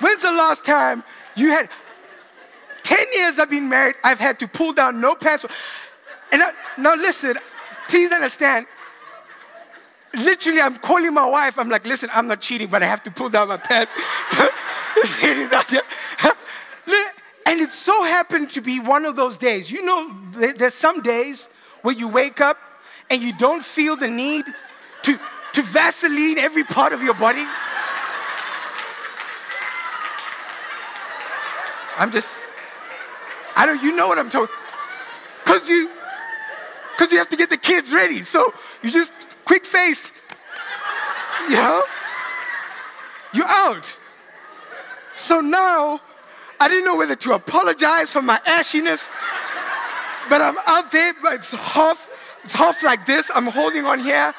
When's 0.00 0.22
the 0.22 0.32
last 0.32 0.64
time 0.64 1.02
you 1.36 1.50
had. 1.50 1.68
10 2.82 2.98
years 3.14 3.38
I've 3.38 3.50
been 3.50 3.68
married, 3.68 3.96
I've 4.04 4.20
had 4.20 4.38
to 4.40 4.48
pull 4.48 4.72
down 4.72 5.00
no 5.00 5.14
pants. 5.14 5.44
And 6.30 6.42
I, 6.42 6.52
now 6.78 6.94
listen, 6.94 7.36
please 7.88 8.12
understand. 8.12 8.66
Literally, 10.14 10.60
I'm 10.60 10.76
calling 10.76 11.12
my 11.12 11.26
wife. 11.26 11.58
I'm 11.58 11.68
like, 11.68 11.86
listen, 11.86 12.08
I'm 12.12 12.26
not 12.26 12.40
cheating, 12.40 12.68
but 12.68 12.82
I 12.82 12.86
have 12.86 13.02
to 13.04 13.10
pull 13.10 13.30
down 13.30 13.48
my 13.48 13.56
pants. 13.56 13.92
Ladies 15.22 15.52
out 15.52 15.68
there. 15.68 15.82
And 17.46 17.60
it 17.60 17.72
so 17.72 18.02
happened 18.04 18.50
to 18.52 18.60
be 18.60 18.80
one 18.80 19.04
of 19.04 19.16
those 19.16 19.36
days. 19.36 19.70
You 19.70 19.84
know, 19.84 20.16
there's 20.32 20.74
some 20.74 21.02
days 21.02 21.48
where 21.82 21.94
you 21.94 22.08
wake 22.08 22.40
up 22.40 22.58
and 23.10 23.22
you 23.22 23.36
don't 23.36 23.64
feel 23.64 23.96
the 23.96 24.08
need 24.08 24.44
to, 25.02 25.18
to 25.52 25.62
Vaseline 25.62 26.38
every 26.38 26.64
part 26.64 26.92
of 26.92 27.02
your 27.02 27.14
body. 27.14 27.44
I'm 31.96 32.10
just, 32.10 32.30
I 33.54 33.66
don't, 33.66 33.82
you 33.82 33.94
know 33.94 34.08
what 34.08 34.18
I'm 34.18 34.30
talking, 34.30 34.52
because 35.44 35.68
you, 35.68 35.90
because 36.92 37.12
you 37.12 37.18
have 37.18 37.28
to 37.28 37.36
get 37.36 37.50
the 37.50 37.56
kids 37.56 37.92
ready. 37.92 38.22
So 38.22 38.52
you 38.82 38.90
just 38.90 39.12
quick 39.44 39.64
face, 39.64 40.10
you 41.48 41.56
know, 41.56 41.82
you're 43.32 43.46
out. 43.46 43.96
So 45.14 45.40
now 45.40 46.00
I 46.60 46.68
didn't 46.68 46.84
know 46.84 46.96
whether 46.96 47.16
to 47.16 47.32
apologize 47.34 48.10
for 48.10 48.22
my 48.22 48.40
ashiness, 48.46 49.10
but 50.28 50.40
I'm 50.40 50.56
out 50.66 50.90
there, 50.90 51.12
it's 51.26 51.52
half, 51.52 52.10
it's 52.42 52.54
half 52.54 52.82
like 52.82 53.06
this. 53.06 53.30
I'm 53.34 53.46
holding 53.46 53.84
on 53.84 54.00
here. 54.00 54.34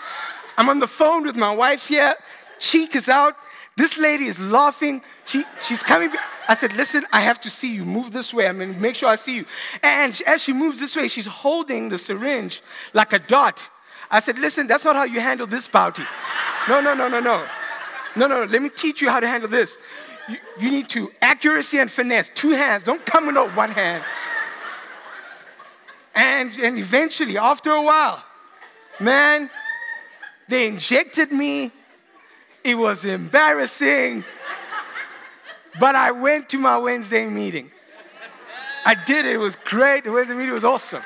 I'm 0.58 0.70
on 0.70 0.80
the 0.80 0.88
phone 0.88 1.24
with 1.24 1.36
my 1.36 1.54
wife 1.54 1.88
here. 1.88 2.14
Cheek 2.60 2.96
is 2.96 3.10
out. 3.10 3.36
This 3.78 3.98
lady 3.98 4.26
is 4.26 4.40
laughing. 4.40 5.02
She, 5.26 5.44
she's 5.62 5.84
coming. 5.84 6.12
I 6.48 6.54
said, 6.54 6.74
listen, 6.74 7.04
I 7.12 7.22
have 7.22 7.42
to 7.42 7.50
see 7.50 7.74
you. 7.74 7.84
Move 7.84 8.12
this 8.12 8.34
way. 8.34 8.46
Going 8.46 8.74
to 8.74 8.80
make 8.80 8.96
sure 8.96 9.10
I 9.10 9.16
see 9.16 9.36
you. 9.36 9.46
And 9.84 10.20
as 10.26 10.44
she 10.44 10.54
moves 10.54 10.80
this 10.80 10.96
way, 10.96 11.08
she's 11.08 11.26
holding 11.26 11.90
the 11.90 11.98
syringe 11.98 12.62
like 12.94 13.12
a 13.12 13.20
dot. 13.20 13.70
I 14.10 14.20
said, 14.20 14.40
listen, 14.40 14.68
that's 14.68 14.86
not 14.86 14.96
how 14.96 15.04
you 15.04 15.20
handle 15.20 15.48
this 15.48 15.68
bounty. 15.68 16.04
No, 16.70 16.80
no, 16.80 16.94
no, 16.94 17.08
no, 17.08 17.20
no. 17.20 17.46
No, 18.16 18.28
no, 18.28 18.44
let 18.46 18.62
me 18.62 18.70
teach 18.70 19.02
you 19.02 19.10
how 19.10 19.20
to 19.20 19.28
handle 19.28 19.50
this. 19.50 19.78
You, 20.28 20.38
you 20.60 20.72
need 20.72 20.90
to 20.90 21.12
accuracy 21.22 21.80
and 21.80 21.92
finesse. 21.92 22.30
Two 22.34 22.52
hands. 22.52 22.84
Don't 22.84 23.06
come 23.06 23.28
with 23.28 23.36
no 23.36 23.50
one 23.50 23.72
hand. 23.72 24.04
And, 26.16 26.52
and 26.60 26.78
eventually, 26.78 27.38
after 27.38 27.72
a 27.72 27.82
while, 27.82 28.24
man, 29.00 29.50
they 30.48 30.68
injected 30.68 31.32
me. 31.32 31.72
It 32.64 32.76
was 32.76 33.06
embarrassing. 33.06 34.24
But 35.80 35.96
I 35.96 36.12
went 36.12 36.50
to 36.50 36.58
my 36.58 36.78
Wednesday 36.78 37.26
meeting. 37.26 37.70
I 38.86 38.96
did 38.96 39.26
it. 39.26 39.34
It 39.34 39.38
was 39.38 39.56
great. 39.56 40.06
The 40.06 40.12
Wednesday 40.12 40.36
meeting 40.36 40.54
was 40.54 40.64
awesome. 40.64 41.04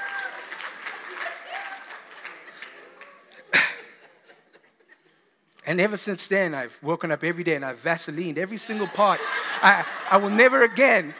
And 5.69 5.79
ever 5.79 5.97
since 5.97 6.25
then, 6.25 6.55
I've 6.55 6.75
woken 6.81 7.11
up 7.11 7.23
every 7.23 7.43
day 7.43 7.53
and 7.53 7.63
I've 7.63 7.79
Vaselined 7.79 8.39
every 8.39 8.57
single 8.57 8.87
part. 8.87 9.21
I, 9.61 9.85
I 10.09 10.17
will 10.17 10.31
never 10.31 10.63
again 10.63 11.13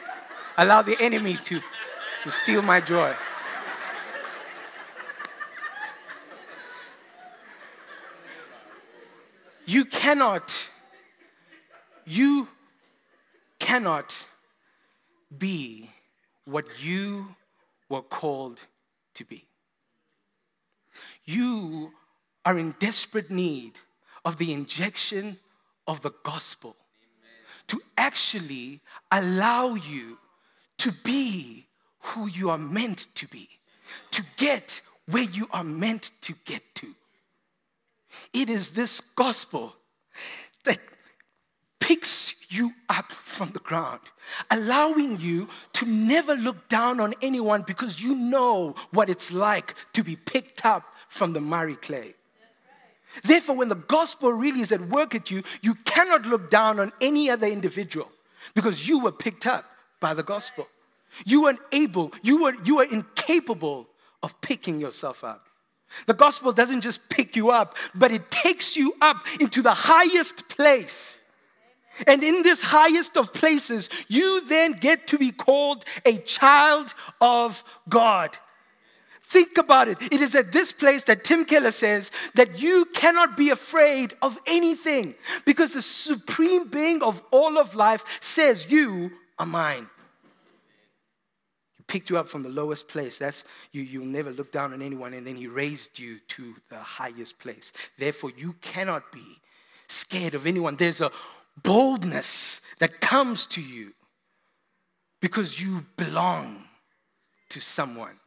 allow 0.58 0.82
the 0.82 1.00
enemy 1.00 1.36
to, 1.44 1.60
to 2.22 2.30
steal 2.32 2.60
my 2.60 2.80
joy. 2.80 3.14
You 9.66 9.84
cannot, 9.84 10.68
you 12.04 12.48
cannot 13.60 14.26
be 15.38 15.90
what 16.44 16.82
you 16.82 17.36
were 17.88 18.02
called 18.02 18.58
to 19.14 19.24
be. 19.24 19.44
You 21.24 21.92
are 22.44 22.58
in 22.58 22.74
desperate 22.80 23.30
need 23.30 23.74
of 24.24 24.36
the 24.38 24.52
injection 24.52 25.38
of 25.86 26.02
the 26.02 26.12
gospel 26.22 26.76
Amen. 27.02 27.66
to 27.68 27.80
actually 27.96 28.80
allow 29.10 29.74
you 29.74 30.18
to 30.78 30.92
be 31.04 31.66
who 32.00 32.26
you 32.26 32.50
are 32.50 32.58
meant 32.58 33.06
to 33.14 33.26
be, 33.28 33.48
to 34.10 34.22
get 34.36 34.80
where 35.06 35.24
you 35.24 35.48
are 35.52 35.64
meant 35.64 36.12
to 36.22 36.34
get 36.44 36.62
to. 36.76 36.94
It 38.32 38.48
is 38.48 38.70
this 38.70 39.00
gospel 39.00 39.74
that 40.64 40.78
picks 41.78 42.34
you 42.48 42.72
up 42.88 43.12
from 43.12 43.50
the 43.50 43.58
ground, 43.60 44.00
allowing 44.50 45.20
you 45.20 45.48
to 45.74 45.86
never 45.86 46.34
look 46.34 46.68
down 46.68 47.00
on 47.00 47.14
anyone 47.22 47.62
because 47.62 48.00
you 48.00 48.14
know 48.14 48.74
what 48.90 49.08
it's 49.08 49.30
like 49.32 49.74
to 49.92 50.02
be 50.02 50.16
picked 50.16 50.64
up 50.64 50.84
from 51.08 51.32
the 51.32 51.40
miry 51.40 51.76
clay. 51.76 52.14
Therefore, 53.24 53.56
when 53.56 53.68
the 53.68 53.74
gospel 53.74 54.32
really 54.32 54.60
is 54.60 54.72
at 54.72 54.80
work 54.88 55.14
at 55.14 55.30
you, 55.30 55.42
you 55.62 55.74
cannot 55.84 56.26
look 56.26 56.50
down 56.50 56.78
on 56.78 56.92
any 57.00 57.30
other 57.30 57.46
individual 57.46 58.10
because 58.54 58.86
you 58.86 59.00
were 59.00 59.12
picked 59.12 59.46
up 59.46 59.64
by 59.98 60.14
the 60.14 60.22
gospel. 60.22 60.68
You 61.24 61.42
weren't 61.42 61.60
able, 61.72 62.12
you 62.22 62.42
were, 62.42 62.54
you 62.64 62.76
were 62.76 62.84
incapable 62.84 63.88
of 64.22 64.40
picking 64.40 64.80
yourself 64.80 65.24
up. 65.24 65.46
The 66.06 66.14
gospel 66.14 66.52
doesn't 66.52 66.82
just 66.82 67.08
pick 67.08 67.34
you 67.34 67.50
up, 67.50 67.76
but 67.94 68.12
it 68.12 68.30
takes 68.30 68.76
you 68.76 68.94
up 69.00 69.26
into 69.40 69.60
the 69.60 69.74
highest 69.74 70.48
place. 70.48 71.20
And 72.06 72.22
in 72.22 72.42
this 72.42 72.62
highest 72.62 73.16
of 73.16 73.32
places, 73.32 73.88
you 74.08 74.42
then 74.46 74.72
get 74.72 75.08
to 75.08 75.18
be 75.18 75.32
called 75.32 75.84
a 76.06 76.18
child 76.18 76.94
of 77.20 77.64
God. 77.88 78.38
Think 79.30 79.58
about 79.58 79.86
it. 79.86 79.98
It 80.10 80.20
is 80.20 80.34
at 80.34 80.50
this 80.50 80.72
place 80.72 81.04
that 81.04 81.22
Tim 81.22 81.44
Keller 81.44 81.70
says 81.70 82.10
that 82.34 82.60
you 82.60 82.84
cannot 82.86 83.36
be 83.36 83.50
afraid 83.50 84.12
of 84.22 84.36
anything 84.44 85.14
because 85.44 85.70
the 85.70 85.82
supreme 85.82 86.66
being 86.66 87.00
of 87.00 87.22
all 87.30 87.56
of 87.56 87.76
life 87.76 88.04
says, 88.20 88.68
You 88.68 89.12
are 89.38 89.46
mine. 89.46 89.88
He 91.76 91.84
picked 91.84 92.10
you 92.10 92.18
up 92.18 92.28
from 92.28 92.42
the 92.42 92.48
lowest 92.48 92.88
place. 92.88 93.18
That's 93.18 93.44
you, 93.70 93.82
you'll 93.82 94.04
never 94.04 94.32
look 94.32 94.50
down 94.50 94.72
on 94.72 94.82
anyone, 94.82 95.14
and 95.14 95.24
then 95.24 95.36
he 95.36 95.46
raised 95.46 95.96
you 95.96 96.18
to 96.30 96.56
the 96.68 96.78
highest 96.78 97.38
place. 97.38 97.72
Therefore, 97.98 98.32
you 98.36 98.54
cannot 98.60 99.12
be 99.12 99.38
scared 99.86 100.34
of 100.34 100.44
anyone. 100.44 100.74
There's 100.74 101.00
a 101.00 101.12
boldness 101.62 102.62
that 102.80 103.00
comes 103.00 103.46
to 103.46 103.62
you 103.62 103.92
because 105.20 105.60
you 105.60 105.86
belong 105.96 106.64
to 107.50 107.60
someone. 107.60 108.19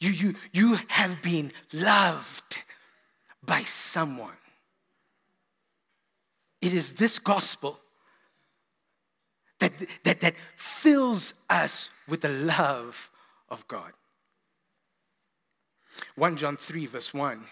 You, 0.00 0.10
you, 0.10 0.34
you 0.52 0.78
have 0.88 1.22
been 1.22 1.52
loved 1.72 2.58
by 3.44 3.62
someone. 3.62 4.36
It 6.60 6.72
is 6.72 6.92
this 6.92 7.18
gospel 7.18 7.78
that, 9.58 9.72
that, 10.04 10.20
that 10.20 10.34
fills 10.56 11.34
us 11.50 11.90
with 12.08 12.20
the 12.20 12.28
love 12.28 13.10
of 13.48 13.66
God. 13.66 13.92
1 16.14 16.36
John 16.36 16.56
3, 16.56 16.86
verse 16.86 17.12
1 17.12 17.44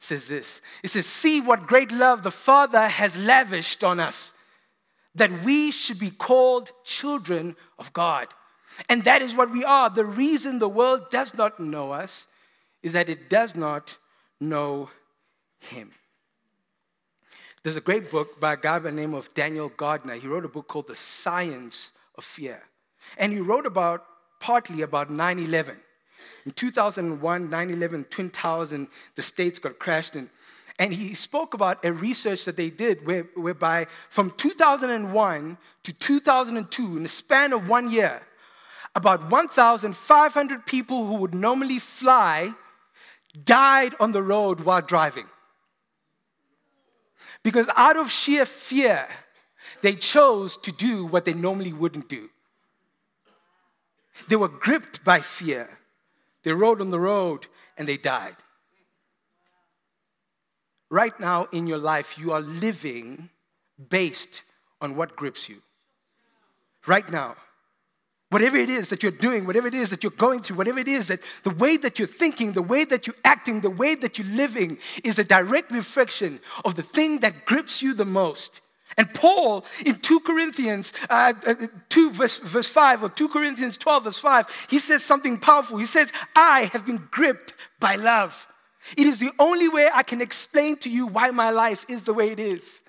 says 0.00 0.28
this 0.28 0.60
It 0.82 0.88
says, 0.88 1.06
See 1.06 1.40
what 1.40 1.66
great 1.66 1.92
love 1.92 2.22
the 2.22 2.30
Father 2.30 2.88
has 2.88 3.16
lavished 3.16 3.84
on 3.84 4.00
us, 4.00 4.32
that 5.14 5.44
we 5.44 5.70
should 5.70 5.98
be 5.98 6.10
called 6.10 6.72
children 6.84 7.56
of 7.78 7.92
God. 7.92 8.28
And 8.88 9.04
that 9.04 9.22
is 9.22 9.34
what 9.34 9.50
we 9.50 9.64
are. 9.64 9.90
The 9.90 10.04
reason 10.04 10.58
the 10.58 10.68
world 10.68 11.10
does 11.10 11.34
not 11.34 11.60
know 11.60 11.92
us 11.92 12.26
is 12.82 12.92
that 12.94 13.08
it 13.08 13.28
does 13.28 13.54
not 13.54 13.96
know 14.40 14.90
Him. 15.58 15.92
There's 17.62 17.76
a 17.76 17.80
great 17.80 18.10
book 18.10 18.40
by 18.40 18.54
a 18.54 18.56
guy 18.56 18.78
by 18.78 18.90
the 18.90 18.92
name 18.92 19.12
of 19.12 19.32
Daniel 19.34 19.68
Gardner. 19.68 20.14
He 20.14 20.26
wrote 20.26 20.46
a 20.46 20.48
book 20.48 20.68
called 20.68 20.86
The 20.86 20.96
Science 20.96 21.90
of 22.16 22.24
Fear. 22.24 22.62
And 23.18 23.32
he 23.32 23.40
wrote 23.40 23.66
about 23.66 24.04
partly 24.40 24.80
about 24.82 25.10
9 25.10 25.38
11. 25.38 25.76
In 26.46 26.52
2001, 26.52 27.50
9 27.50 27.70
11, 27.70 28.04
Twin 28.04 28.30
Towers 28.30 28.72
and 28.72 28.88
the 29.14 29.22
States 29.22 29.58
got 29.58 29.78
crashed. 29.78 30.16
And, 30.16 30.30
and 30.78 30.92
he 30.92 31.12
spoke 31.12 31.52
about 31.52 31.84
a 31.84 31.92
research 31.92 32.46
that 32.46 32.56
they 32.56 32.70
did 32.70 33.06
where, 33.06 33.24
whereby 33.34 33.88
from 34.08 34.30
2001 34.38 35.58
to 35.82 35.92
2002, 35.92 36.96
in 36.96 37.02
the 37.02 37.08
span 37.10 37.52
of 37.52 37.68
one 37.68 37.90
year, 37.90 38.22
about 38.94 39.30
1,500 39.30 40.66
people 40.66 41.06
who 41.06 41.14
would 41.14 41.34
normally 41.34 41.78
fly 41.78 42.52
died 43.44 43.94
on 44.00 44.12
the 44.12 44.22
road 44.22 44.60
while 44.60 44.80
driving. 44.80 45.28
Because 47.42 47.68
out 47.76 47.96
of 47.96 48.10
sheer 48.10 48.44
fear, 48.44 49.06
they 49.82 49.94
chose 49.94 50.56
to 50.58 50.72
do 50.72 51.06
what 51.06 51.24
they 51.24 51.32
normally 51.32 51.72
wouldn't 51.72 52.08
do. 52.08 52.28
They 54.28 54.36
were 54.36 54.48
gripped 54.48 55.04
by 55.04 55.20
fear. 55.20 55.78
They 56.42 56.52
rode 56.52 56.80
on 56.80 56.90
the 56.90 57.00
road 57.00 57.46
and 57.78 57.86
they 57.86 57.96
died. 57.96 58.36
Right 60.90 61.18
now 61.20 61.46
in 61.52 61.66
your 61.66 61.78
life, 61.78 62.18
you 62.18 62.32
are 62.32 62.40
living 62.40 63.30
based 63.88 64.42
on 64.80 64.96
what 64.96 65.16
grips 65.16 65.48
you. 65.48 65.58
Right 66.86 67.08
now. 67.10 67.36
Whatever 68.30 68.56
it 68.58 68.70
is 68.70 68.88
that 68.90 69.02
you're 69.02 69.10
doing, 69.10 69.44
whatever 69.44 69.66
it 69.66 69.74
is 69.74 69.90
that 69.90 70.04
you're 70.04 70.12
going 70.12 70.40
through, 70.40 70.56
whatever 70.56 70.78
it 70.78 70.86
is 70.86 71.08
that 71.08 71.20
the 71.42 71.50
way 71.50 71.76
that 71.76 71.98
you're 71.98 72.06
thinking, 72.06 72.52
the 72.52 72.62
way 72.62 72.84
that 72.84 73.06
you're 73.06 73.16
acting, 73.24 73.60
the 73.60 73.70
way 73.70 73.96
that 73.96 74.18
you're 74.18 74.36
living 74.36 74.78
is 75.02 75.18
a 75.18 75.24
direct 75.24 75.72
reflection 75.72 76.40
of 76.64 76.76
the 76.76 76.82
thing 76.82 77.18
that 77.20 77.44
grips 77.44 77.82
you 77.82 77.92
the 77.92 78.04
most. 78.04 78.60
And 78.96 79.12
Paul 79.14 79.64
in 79.84 79.96
2 79.96 80.20
Corinthians 80.20 80.92
uh, 81.08 81.32
uh 81.44 81.54
2 81.88 82.12
verse, 82.12 82.38
verse 82.38 82.68
5 82.68 83.02
or 83.02 83.08
2 83.08 83.28
Corinthians 83.28 83.76
12 83.76 84.04
verse 84.04 84.18
5, 84.18 84.66
he 84.70 84.78
says 84.78 85.02
something 85.02 85.36
powerful. 85.38 85.78
He 85.78 85.86
says, 85.86 86.12
I 86.36 86.70
have 86.72 86.86
been 86.86 87.08
gripped 87.10 87.54
by 87.80 87.96
love. 87.96 88.46
It 88.96 89.06
is 89.06 89.18
the 89.18 89.32
only 89.40 89.68
way 89.68 89.88
I 89.92 90.04
can 90.04 90.20
explain 90.20 90.76
to 90.78 90.90
you 90.90 91.06
why 91.06 91.32
my 91.32 91.50
life 91.50 91.84
is 91.88 92.04
the 92.04 92.14
way 92.14 92.30
it 92.30 92.38
is. 92.38 92.80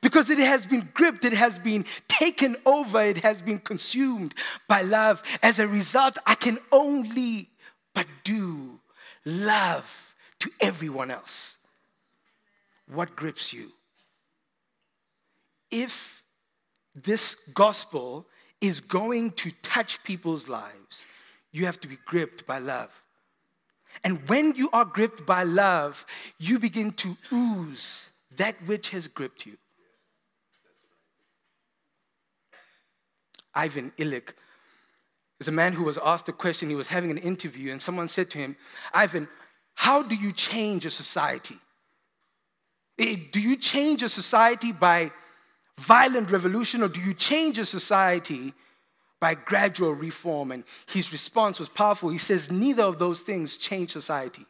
Because 0.00 0.30
it 0.30 0.38
has 0.38 0.66
been 0.66 0.88
gripped, 0.92 1.24
it 1.24 1.32
has 1.32 1.58
been 1.58 1.84
taken 2.08 2.56
over, 2.66 3.00
it 3.00 3.18
has 3.18 3.40
been 3.40 3.58
consumed 3.58 4.34
by 4.68 4.82
love. 4.82 5.22
As 5.42 5.58
a 5.58 5.68
result, 5.68 6.18
I 6.26 6.34
can 6.34 6.58
only 6.72 7.50
but 7.94 8.06
do 8.24 8.80
love 9.24 10.14
to 10.40 10.50
everyone 10.60 11.10
else. 11.10 11.56
What 12.92 13.16
grips 13.16 13.52
you? 13.52 13.70
If 15.70 16.22
this 16.94 17.34
gospel 17.54 18.26
is 18.60 18.80
going 18.80 19.32
to 19.32 19.50
touch 19.62 20.02
people's 20.04 20.48
lives, 20.48 21.04
you 21.52 21.66
have 21.66 21.80
to 21.80 21.88
be 21.88 21.98
gripped 22.04 22.46
by 22.46 22.58
love. 22.58 22.90
And 24.02 24.28
when 24.28 24.54
you 24.54 24.68
are 24.72 24.84
gripped 24.84 25.24
by 25.24 25.44
love, 25.44 26.04
you 26.38 26.58
begin 26.58 26.92
to 26.92 27.16
ooze 27.32 28.10
that 28.36 28.56
which 28.66 28.90
has 28.90 29.06
gripped 29.06 29.46
you. 29.46 29.56
Ivan 33.54 33.92
Illich 33.98 34.32
is 35.40 35.48
a 35.48 35.52
man 35.52 35.72
who 35.72 35.84
was 35.84 35.98
asked 36.04 36.28
a 36.28 36.32
question. 36.32 36.68
He 36.68 36.74
was 36.74 36.88
having 36.88 37.10
an 37.10 37.18
interview, 37.18 37.72
and 37.72 37.80
someone 37.80 38.08
said 38.08 38.30
to 38.30 38.38
him, 38.38 38.56
Ivan, 38.92 39.28
how 39.74 40.02
do 40.02 40.14
you 40.14 40.32
change 40.32 40.86
a 40.86 40.90
society? 40.90 41.58
Eh, 42.98 43.16
do 43.32 43.40
you 43.40 43.56
change 43.56 44.02
a 44.02 44.08
society 44.08 44.72
by 44.72 45.10
violent 45.78 46.30
revolution, 46.30 46.82
or 46.82 46.88
do 46.88 47.00
you 47.00 47.14
change 47.14 47.58
a 47.58 47.64
society 47.64 48.54
by 49.20 49.34
gradual 49.34 49.92
reform? 49.92 50.52
And 50.52 50.64
his 50.86 51.12
response 51.12 51.58
was 51.58 51.68
powerful. 51.68 52.10
He 52.10 52.18
says, 52.18 52.50
Neither 52.50 52.84
of 52.84 52.98
those 52.98 53.20
things 53.20 53.56
change 53.56 53.90
society. 53.90 54.46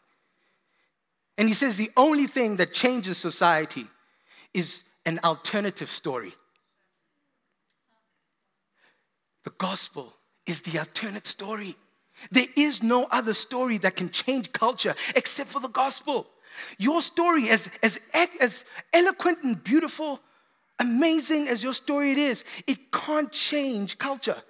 And 1.39 1.49
he 1.49 1.55
says, 1.55 1.77
The 1.77 1.91
only 1.97 2.27
thing 2.27 2.57
that 2.57 2.75
changes 2.75 3.19
society 3.19 3.87
is 4.53 4.83
an 5.07 5.19
alternative 5.25 5.91
story. 5.91 6.35
The 9.45 9.51
gospel 9.59 10.15
is 10.47 10.63
the 10.63 10.79
alternate 10.79 11.27
story. 11.27 11.77
There 12.31 12.47
is 12.57 12.83
no 12.83 13.05
other 13.11 13.35
story 13.35 13.79
that 13.79 13.97
can 13.97 14.11
change 14.11 14.53
culture 14.53 14.95
except 15.15 15.51
for 15.51 15.61
the 15.61 15.69
gospel. 15.69 16.27
Your 16.79 17.03
story, 17.03 17.49
as, 17.49 17.69
as, 17.83 18.01
as 18.41 18.65
eloquent 18.93 19.39
and 19.43 19.63
beautiful, 19.63 20.21
amazing 20.79 21.49
as 21.49 21.63
your 21.63 21.75
story 21.75 22.13
it 22.13 22.19
is, 22.19 22.45
it 22.67 22.93
can't 22.93 23.31
change 23.33 23.99
culture. 23.99 24.43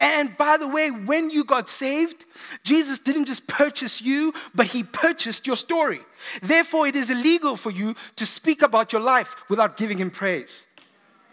And 0.00 0.36
by 0.36 0.58
the 0.58 0.68
way, 0.68 0.90
when 0.90 1.30
you 1.30 1.44
got 1.44 1.68
saved, 1.68 2.26
Jesus 2.62 2.98
didn't 2.98 3.24
just 3.24 3.46
purchase 3.46 4.02
you, 4.02 4.34
but 4.54 4.66
he 4.66 4.82
purchased 4.82 5.46
your 5.46 5.56
story. 5.56 6.00
Therefore, 6.42 6.86
it 6.86 6.96
is 6.96 7.08
illegal 7.08 7.56
for 7.56 7.70
you 7.70 7.94
to 8.16 8.26
speak 8.26 8.62
about 8.62 8.92
your 8.92 9.00
life 9.00 9.34
without 9.48 9.76
giving 9.76 9.98
him 9.98 10.10
praise. 10.10 10.66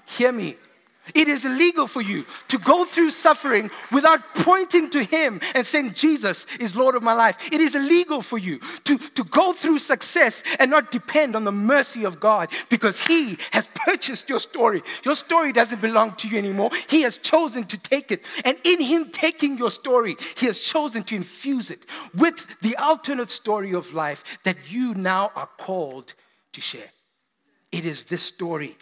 Hear 0.06 0.32
me. 0.32 0.56
It 1.14 1.28
is 1.28 1.46
illegal 1.46 1.86
for 1.86 2.02
you 2.02 2.26
to 2.48 2.58
go 2.58 2.84
through 2.84 3.12
suffering 3.12 3.70
without 3.92 4.34
pointing 4.34 4.90
to 4.92 5.04
Him 5.04 5.40
and 5.54 5.66
saying, 5.66 5.94
Jesus 5.94 6.46
is 6.60 6.76
Lord 6.76 6.96
of 6.96 7.04
my 7.04 7.14
life. 7.14 7.38
It 7.52 7.62
is 7.62 7.76
illegal 7.76 8.22
for 8.22 8.40
you 8.40 8.60
to, 8.86 8.98
to 8.98 9.24
go 9.26 9.54
through 9.54 9.80
success 9.80 10.42
and 10.60 10.72
not 10.72 10.92
depend 10.92 11.36
on 11.36 11.44
the 11.44 11.52
mercy 11.52 12.06
of 12.06 12.20
God 12.20 12.50
because 12.70 13.00
He 13.00 13.38
has 13.52 13.68
purchased 13.76 14.30
your 14.30 14.40
story. 14.40 14.82
Your 15.04 15.16
story 15.16 15.54
doesn't 15.54 15.82
belong 15.82 16.14
to 16.16 16.28
you 16.28 16.40
anymore. 16.40 16.72
He 16.90 17.02
has 17.02 17.20
chosen 17.20 17.66
to 17.66 17.78
take 17.78 18.12
it. 18.12 18.24
And 18.44 18.58
in 18.64 18.82
Him 18.82 19.12
taking 19.12 19.58
your 19.58 19.72
story, 19.72 20.16
He 20.36 20.48
has 20.48 20.60
chosen 20.60 21.04
to 21.04 21.16
infuse 21.16 21.70
it 21.70 21.86
with 22.16 22.60
the 22.62 22.76
alternate 22.78 23.30
story 23.30 23.76
of 23.76 23.94
life 23.94 24.40
that 24.44 24.58
you 24.70 24.96
now 24.96 25.32
are 25.36 25.50
called 25.58 26.16
to 26.54 26.62
share. 26.62 26.92
It 27.72 27.86
is 27.86 28.06
this 28.06 28.24
story 28.24 28.78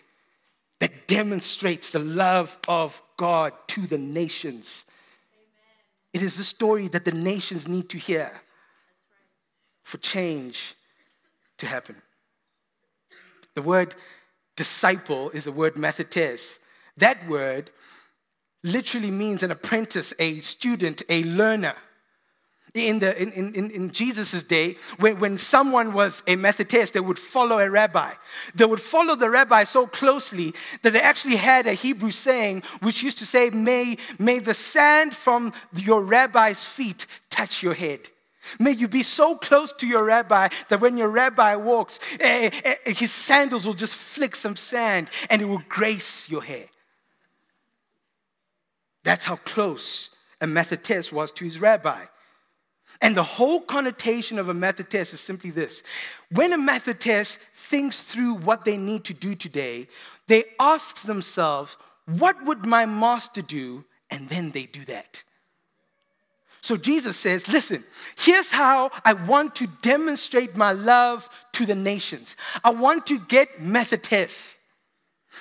that 0.84 1.08
demonstrates 1.08 1.92
the 1.92 2.00
love 2.00 2.58
of 2.68 3.02
God 3.16 3.54
to 3.68 3.88
the 3.88 3.98
nations. 3.98 4.84
Amen. 5.32 5.46
It 6.12 6.22
is 6.22 6.36
the 6.36 6.44
story 6.44 6.90
that 6.90 7.06
the 7.06 7.14
nations 7.14 7.70
need 7.70 7.88
to 7.88 7.98
hear 7.98 8.24
right. 8.34 8.42
for 9.84 9.98
change 10.00 10.76
to 11.60 11.68
happen. 11.68 11.96
The 13.56 13.62
word 13.62 13.96
disciple 14.58 15.30
is 15.30 15.46
the 15.46 15.54
word 15.54 15.76
mathetes. 15.76 16.58
That 16.98 17.30
word 17.30 17.72
literally 18.62 19.12
means 19.12 19.42
an 19.42 19.52
apprentice, 19.52 20.14
a 20.20 20.42
student, 20.42 21.02
a 21.08 21.24
learner 21.24 21.76
in, 22.74 23.00
the, 23.00 23.22
in, 23.22 23.32
in, 23.32 23.70
in 23.70 23.92
Jesus' 23.92 24.42
day, 24.42 24.78
when, 24.98 25.20
when 25.20 25.38
someone 25.38 25.94
was 25.94 26.24
a 26.26 26.36
mathetes, 26.36 26.92
they 26.92 27.00
would 27.00 27.20
follow 27.20 27.60
a 27.60 27.70
rabbi. 27.70 28.14
They 28.56 28.66
would 28.66 28.82
follow 28.82 29.16
the 29.16 29.30
rabbi 29.30 29.64
so 29.64 29.86
closely 29.86 30.56
that 30.82 30.94
they 30.94 31.02
actually 31.02 31.36
had 31.36 31.68
a 31.68 31.74
Hebrew 31.74 32.10
saying 32.10 32.64
which 32.82 33.04
used 33.04 33.20
to 33.20 33.28
say, 33.28 33.52
May, 33.52 33.98
may 34.18 34.40
the 34.40 34.56
sand 34.56 35.16
from 35.16 35.54
your 35.76 36.02
rabbi's 36.02 36.64
feet 36.64 37.06
touch 37.30 37.62
your 37.62 37.76
head. 37.76 38.10
May 38.60 38.72
you 38.72 38.88
be 38.88 39.04
so 39.04 39.38
close 39.38 39.72
to 39.74 39.88
your 39.88 40.04
rabbi 40.04 40.50
that 40.70 40.82
when 40.82 40.98
your 40.98 41.10
rabbi 41.10 41.56
walks, 41.56 42.00
eh, 42.20 42.50
eh, 42.66 42.76
eh 42.86 42.94
his 42.94 43.12
sandals 43.12 43.66
will 43.66 43.74
just 43.74 43.96
flick 43.96 44.36
some 44.36 44.56
sand 44.56 45.10
and 45.30 45.42
it 45.42 45.46
will 45.46 45.64
grace 45.70 46.28
your 46.30 46.42
hair. 46.42 46.66
That's 49.04 49.26
how 49.26 49.36
close 49.38 50.10
a 50.42 50.48
mathetes 50.48 51.12
was 51.12 51.32
to 51.32 51.46
his 51.46 51.60
rabbi. 51.60 52.06
And 53.04 53.18
the 53.18 53.24
whole 53.24 53.60
connotation 53.60 54.40
of 54.40 54.48
a 54.48 54.54
mathetes 54.54 55.14
is 55.14 55.20
simply 55.20 55.52
this 55.52 55.84
when 56.32 56.54
a 56.54 56.58
mathetes 56.58 57.38
thinks 57.54 58.02
through 58.02 58.36
what 58.36 58.64
they 58.64 58.78
need 58.78 59.04
to 59.04 59.14
do 59.14 59.36
today, 59.36 59.90
they 60.28 60.46
ask 60.58 61.02
themselves, 61.02 61.76
What 62.06 62.44
would 62.46 62.66
my 62.66 62.86
master 62.86 63.42
do? 63.42 63.84
And 64.10 64.30
then 64.30 64.52
they 64.52 64.68
do 64.68 64.86
that. 64.86 65.22
So 66.62 66.78
Jesus 66.78 67.18
says, 67.18 67.50
Listen, 67.50 67.84
here's 68.16 68.52
how 68.52 68.90
I 69.04 69.12
want 69.12 69.56
to 69.56 69.68
demonstrate 69.82 70.56
my 70.56 70.72
love 70.72 71.30
to 71.52 71.66
the 71.66 71.76
nations. 71.76 72.38
I 72.64 72.70
want 72.70 73.06
to 73.08 73.20
get 73.20 73.60
mathetes. 73.60 74.56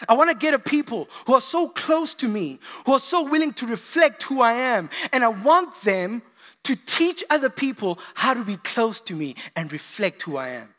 I 0.09 0.14
want 0.14 0.31
to 0.31 0.37
get 0.37 0.55
a 0.55 0.59
people 0.59 1.09
who 1.27 1.35
are 1.35 1.40
so 1.40 1.68
close 1.68 2.12
to 2.14 2.27
me, 2.27 2.59
who 2.87 2.94
are 2.94 3.01
so 3.01 3.22
willing 3.22 3.53
to 3.53 3.66
reflect 3.66 4.25
who 4.25 4.40
I 4.40 4.55
am, 4.55 4.90
and 5.12 5.22
I 5.22 5.29
want 5.29 5.81
them 5.83 6.22
to 6.64 6.77
teach 6.77 7.25
other 7.31 7.51
people 7.51 7.98
how 8.14 8.35
to 8.35 8.44
be 8.44 8.57
close 8.57 9.01
to 9.03 9.14
me 9.14 9.35
and 9.57 9.72
reflect 9.72 10.22
who 10.22 10.37
I 10.37 10.51
am. 10.51 10.75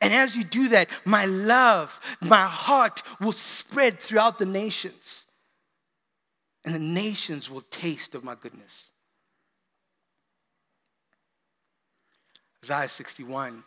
And 0.00 0.12
as 0.12 0.36
you 0.36 0.42
do 0.42 0.70
that, 0.70 0.88
my 1.04 1.26
love, 1.26 2.00
my 2.20 2.46
heart 2.46 3.02
will 3.20 3.32
spread 3.32 4.00
throughout 4.00 4.38
the 4.38 4.46
nations. 4.46 5.24
And 6.64 6.74
the 6.74 6.80
nations 6.80 7.48
will 7.48 7.60
taste 7.60 8.14
of 8.16 8.24
my 8.24 8.34
goodness. 8.34 8.86
Isaiah 12.64 12.88
61 12.88 13.62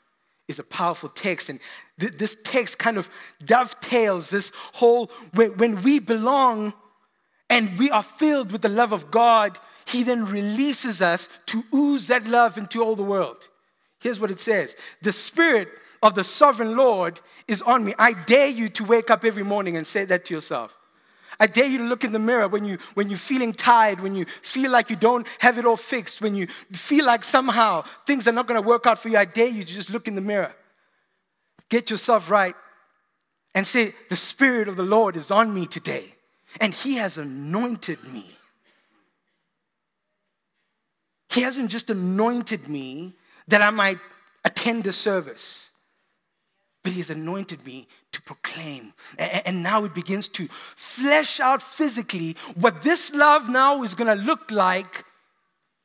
is 0.50 0.60
a 0.60 0.64
powerful 0.64 1.08
text, 1.08 1.48
and 1.48 1.60
th- 2.00 2.18
this 2.18 2.36
text 2.44 2.78
kind 2.78 2.98
of 2.98 3.10
dovetails 3.46 4.30
this 4.30 4.52
whole 4.74 5.10
when, 5.34 5.56
when 5.58 5.82
we 5.84 6.00
belong 6.00 6.74
and 7.50 7.78
we 7.78 7.90
are 7.92 8.04
filled 8.04 8.52
with 8.52 8.62
the 8.62 8.70
love 8.70 8.92
of 8.92 9.12
God 9.12 9.58
he 9.90 10.04
then 10.04 10.26
releases 10.26 11.02
us 11.02 11.28
to 11.48 11.64
ooze 11.74 12.08
that 12.08 12.26
love 12.26 12.58
into 12.58 12.84
all 12.84 12.96
the 12.96 13.04
world. 13.04 13.48
Here's 14.00 14.20
what 14.20 14.32
it 14.32 14.40
says 14.40 14.76
The 15.02 15.12
Spirit 15.12 15.70
of 16.02 16.16
the 16.16 16.24
sovereign 16.24 16.78
Lord 16.78 17.20
is 17.48 17.62
on 17.62 17.84
me. 17.84 17.94
I 17.98 18.14
dare 18.14 18.48
you 18.48 18.70
to 18.70 18.86
wake 18.86 19.10
up 19.10 19.26
every 19.26 19.44
morning 19.44 19.76
and 19.76 19.86
say 19.86 20.06
that 20.06 20.26
to 20.26 20.34
yourself. 20.34 20.78
I 21.42 21.48
dare 21.48 21.66
you 21.66 21.78
to 21.80 21.86
look 21.86 22.04
in 22.04 22.12
the 22.12 22.20
mirror 22.20 22.48
when, 22.48 22.66
you, 22.66 22.78
when 22.96 23.10
you're 23.10 23.18
feeling 23.18 23.54
tired, 23.54 24.02
when 24.02 24.14
you 24.14 24.26
feel 24.26 24.72
like 24.72 24.90
you 24.90 24.98
don't 24.98 25.26
have 25.40 25.58
it 25.58 25.66
all 25.66 25.78
fixed, 25.78 26.22
when 26.22 26.36
you 26.36 26.48
feel 26.74 27.06
like 27.06 27.24
somehow 27.24 27.84
things 28.06 28.28
are 28.28 28.34
not 28.34 28.46
going 28.46 28.62
to 28.62 28.68
work 28.68 28.86
out 28.86 29.00
for 29.00 29.08
you. 29.08 29.18
I 29.18 29.26
dare 29.26 29.48
you 29.48 29.64
to 29.64 29.74
just 29.74 29.90
look 29.90 30.08
in 30.08 30.16
the 30.16 30.22
mirror, 30.22 30.54
get 31.70 31.90
yourself 31.90 32.30
right, 32.30 32.56
and 33.56 33.66
say, 33.66 33.96
The 34.10 34.18
Spirit 34.18 34.68
of 34.68 34.76
the 34.76 34.84
Lord 34.84 35.16
is 35.16 35.32
on 35.32 35.54
me 35.54 35.66
today, 35.66 36.14
and 36.60 36.74
He 36.74 36.96
has 36.96 37.18
anointed 37.18 38.04
me 38.14 38.26
he 41.30 41.42
hasn't 41.42 41.70
just 41.70 41.90
anointed 41.90 42.68
me 42.68 43.14
that 43.48 43.62
I 43.62 43.70
might 43.70 44.00
attend 44.44 44.88
a 44.88 44.94
service. 44.94 45.70
but 46.84 46.94
He 46.94 47.00
has 47.00 47.10
anointed 47.10 47.66
me 47.66 47.88
to 48.14 48.22
proclaim. 48.22 48.94
And 49.18 49.62
now 49.62 49.84
it 49.86 49.94
begins 49.94 50.28
to 50.30 50.48
flesh 50.76 51.40
out 51.40 51.62
physically 51.62 52.36
what 52.56 52.82
this 52.82 53.14
love 53.14 53.50
now 53.50 53.84
is 53.84 53.94
going 53.94 54.18
to 54.18 54.24
look 54.24 54.50
like 54.50 55.06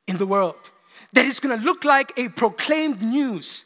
in 0.07 0.17
the 0.17 0.25
world. 0.25 0.71
That 1.13 1.25
it's 1.25 1.39
going 1.39 1.57
to 1.57 1.63
look 1.63 1.83
like 1.83 2.11
a 2.17 2.29
proclaimed 2.29 3.01
news. 3.01 3.65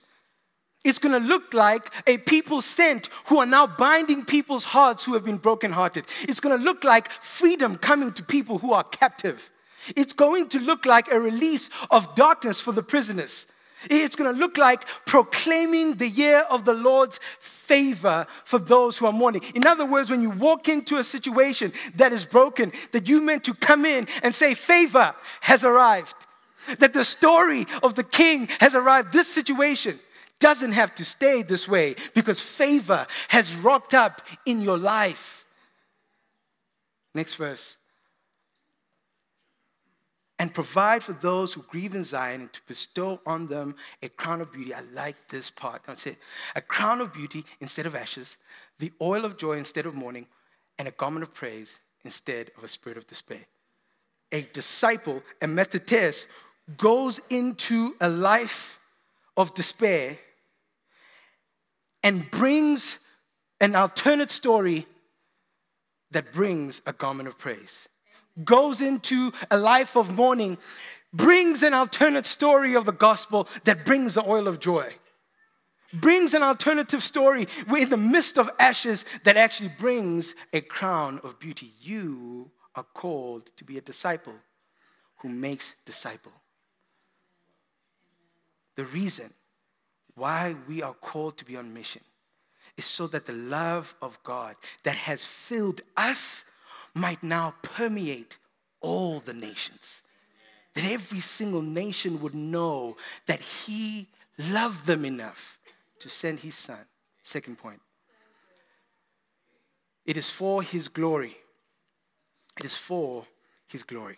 It's 0.90 0.98
going 0.98 1.14
to 1.22 1.28
look 1.28 1.54
like 1.54 1.92
a 2.08 2.18
people 2.18 2.62
sent 2.62 3.12
who 3.26 3.38
are 3.38 3.46
now 3.46 3.68
binding 3.68 4.26
people's 4.26 4.64
hearts 4.64 5.06
who 5.06 5.14
have 5.14 5.24
been 5.24 5.38
brokenhearted. 5.38 6.06
It's 6.24 6.40
going 6.40 6.58
to 6.58 6.64
look 6.64 6.84
like 6.84 7.12
freedom 7.12 7.76
coming 7.76 8.12
to 8.14 8.24
people 8.24 8.58
who 8.58 8.74
are 8.74 8.84
captive. 8.84 9.52
It's 9.96 10.14
going 10.14 10.50
to 10.50 10.60
look 10.60 10.88
like 10.88 11.12
a 11.12 11.20
release 11.20 11.70
of 11.92 12.16
darkness 12.16 12.60
for 12.60 12.72
the 12.72 12.82
prisoners. 12.82 13.46
It's 13.88 14.16
going 14.16 14.34
to 14.34 14.40
look 14.40 14.58
like 14.58 14.84
proclaiming 15.06 15.94
the 15.94 16.10
year 16.10 16.40
of 16.50 16.66
the 16.66 16.74
Lord's 16.74 17.20
favor 17.40 18.26
for 18.44 18.58
those 18.58 18.98
who 18.98 19.06
are 19.06 19.14
mourning. 19.14 19.44
In 19.54 19.68
other 19.68 19.86
words, 19.86 20.10
when 20.10 20.24
you 20.24 20.32
walk 20.32 20.68
into 20.68 20.98
a 20.98 21.04
situation 21.04 21.72
that 21.98 22.14
is 22.14 22.26
broken, 22.26 22.72
that 22.94 23.08
you 23.08 23.22
meant 23.22 23.44
to 23.44 23.54
come 23.54 23.86
in 23.86 24.08
and 24.24 24.34
say, 24.34 24.56
favor 24.56 25.14
has 25.42 25.64
arrived. 25.64 26.16
That 26.80 26.94
the 26.94 27.04
story 27.04 27.68
of 27.84 27.94
the 27.94 28.04
king 28.04 28.48
has 28.60 28.74
arrived. 28.74 29.14
This 29.14 29.28
situation 29.28 30.00
doesn't 30.40 30.72
have 30.72 30.96
to 30.96 31.06
stay 31.06 31.42
this 31.42 31.68
way 31.68 31.96
because 32.14 32.40
favor 32.40 33.06
has 33.28 33.54
rocked 33.56 33.94
up 33.94 34.22
in 34.46 34.62
your 34.62 34.78
life. 34.78 35.46
Next 37.14 37.36
verse 37.36 37.78
and 40.40 40.54
provide 40.54 41.04
for 41.04 41.12
those 41.12 41.54
who 41.54 41.62
grieve 41.64 41.94
in 41.94 42.06
Zion 42.06 42.42
and 42.42 42.54
to 42.54 42.62
bestow 42.66 43.20
on 43.26 43.48
them 43.48 43.76
a 44.02 44.08
crown 44.08 44.40
of 44.40 44.54
beauty. 44.54 44.74
I 44.74 44.82
like 44.94 45.28
this 45.28 45.50
part. 45.50 45.82
That's 45.86 46.08
it. 46.08 46.18
A 46.56 46.62
crown 46.62 47.02
of 47.02 47.14
beauty 47.14 47.46
instead 47.60 47.86
of 47.86 47.94
ashes, 47.94 48.38
the 48.80 48.94
oil 49.02 49.26
of 49.26 49.38
joy 49.38 49.58
instead 49.58 49.86
of 49.86 49.94
mourning, 49.94 50.26
and 50.80 50.88
a 50.88 50.92
garment 50.92 51.24
of 51.24 51.34
praise 51.34 51.80
instead 52.06 52.52
of 52.58 52.64
a 52.64 52.70
spirit 52.70 52.98
of 52.98 53.06
despair. 53.06 53.46
A 54.32 54.44
disciple, 54.54 55.22
a 55.42 55.46
mathetes, 55.46 56.26
goes 56.78 57.20
into 57.30 57.96
a 58.00 58.08
life 58.08 58.80
of 59.36 59.54
despair 59.54 60.18
and 62.04 62.30
brings 62.32 62.98
an 63.60 63.76
alternate 63.76 64.32
story 64.32 64.88
that 66.12 66.32
brings 66.32 66.82
a 66.86 66.94
garment 66.94 67.28
of 67.28 67.38
praise 67.38 67.88
goes 68.44 68.82
into 68.82 69.32
a 69.52 69.58
life 69.58 69.96
of 69.96 70.16
mourning 70.16 70.58
brings 71.14 71.64
an 71.64 71.74
alternate 71.74 72.26
story 72.26 72.76
of 72.76 72.86
the 72.86 72.92
gospel 72.92 73.48
that 73.64 73.86
brings 73.86 74.14
the 74.14 74.28
oil 74.28 74.48
of 74.48 74.60
joy. 74.60 74.94
Brings 75.92 76.36
an 76.36 76.44
alternative 76.44 77.04
story 77.04 77.48
in 77.76 77.90
the 77.90 77.98
midst 77.98 78.38
of 78.38 78.50
ashes 78.60 79.06
that 79.24 79.38
actually 79.38 79.74
brings 79.80 80.36
a 80.54 80.62
crown 80.62 81.20
of 81.24 81.40
beauty. 81.40 81.74
You 81.82 82.52
are 82.76 82.86
called 82.94 83.50
to 83.58 83.64
be 83.64 83.80
a 83.80 83.82
disciple 83.82 84.36
who 85.18 85.30
makes 85.30 85.74
disciple. 85.86 86.32
The 88.76 88.86
reason 88.86 89.34
why 90.20 90.56
we 90.68 90.84
are 90.84 90.94
called 90.94 91.38
to 91.38 91.46
be 91.46 91.56
on 91.56 91.74
mission 91.74 92.02
is 92.78 92.86
so 92.86 93.08
that 93.08 93.26
the 93.26 93.34
love 93.34 93.96
of 94.02 94.22
God 94.24 94.56
that 94.84 94.96
has 94.96 95.24
filled 95.24 95.82
us 95.98 96.46
might 96.94 97.24
now 97.24 97.54
permeate 97.62 98.38
all 98.82 99.20
the 99.20 99.34
nations. 99.34 100.02
That 100.76 100.86
every 100.86 101.20
single 101.20 101.62
nation 101.62 102.22
would 102.22 102.36
know 102.36 102.98
that 103.26 103.42
He 103.42 104.08
loved 104.38 104.86
them 104.86 105.04
enough 105.06 105.58
to 106.00 106.10
send 106.10 106.40
His 106.40 106.56
Son. 106.56 106.86
Second 107.24 107.58
point. 107.58 107.82
It 110.06 110.18
is 110.18 110.30
for 110.30 110.64
His 110.64 110.88
glory. 110.88 111.36
It 112.58 112.66
is 112.66 112.76
for 112.76 113.26
His 113.68 113.84
glory. 113.84 114.18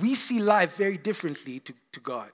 We 0.00 0.14
see 0.14 0.40
life 0.40 0.76
very 0.76 0.96
differently 0.96 1.60
to, 1.60 1.74
to 1.92 2.00
God. 2.00 2.30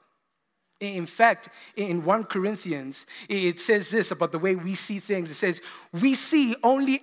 In 0.82 1.06
fact, 1.06 1.48
in 1.76 2.04
1 2.04 2.24
Corinthians, 2.24 3.06
it 3.28 3.60
says 3.60 3.90
this 3.90 4.10
about 4.10 4.32
the 4.32 4.38
way 4.40 4.56
we 4.56 4.74
see 4.74 4.98
things. 4.98 5.30
It 5.30 5.34
says, 5.34 5.62
We 5.92 6.16
see 6.16 6.56
only 6.64 7.00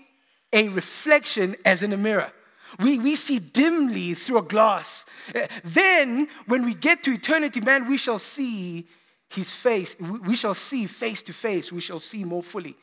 a 0.51 0.67
reflection 0.67 1.55
as 1.63 1.81
in 1.81 1.93
a 1.93 1.97
mirror. 1.97 2.33
We, 2.79 2.99
we 2.99 3.15
see 3.15 3.39
dimly 3.39 4.15
through 4.15 4.39
a 4.39 4.43
glass. 4.43 5.05
Uh, 5.33 5.47
then, 5.63 6.27
when 6.45 6.65
we 6.65 6.73
get 6.73 7.03
to 7.03 7.13
eternity, 7.13 7.61
man, 7.61 7.87
we 7.87 7.97
shall 7.97 8.19
see 8.19 8.85
his 9.29 9.49
face. 9.49 9.95
We 9.99 10.35
shall 10.35 10.55
see 10.55 10.85
face 10.85 11.21
to 11.23 11.33
face. 11.33 11.71
We 11.71 11.81
shall 11.81 12.01
see 12.01 12.25
more 12.25 12.43
fully. 12.43 12.75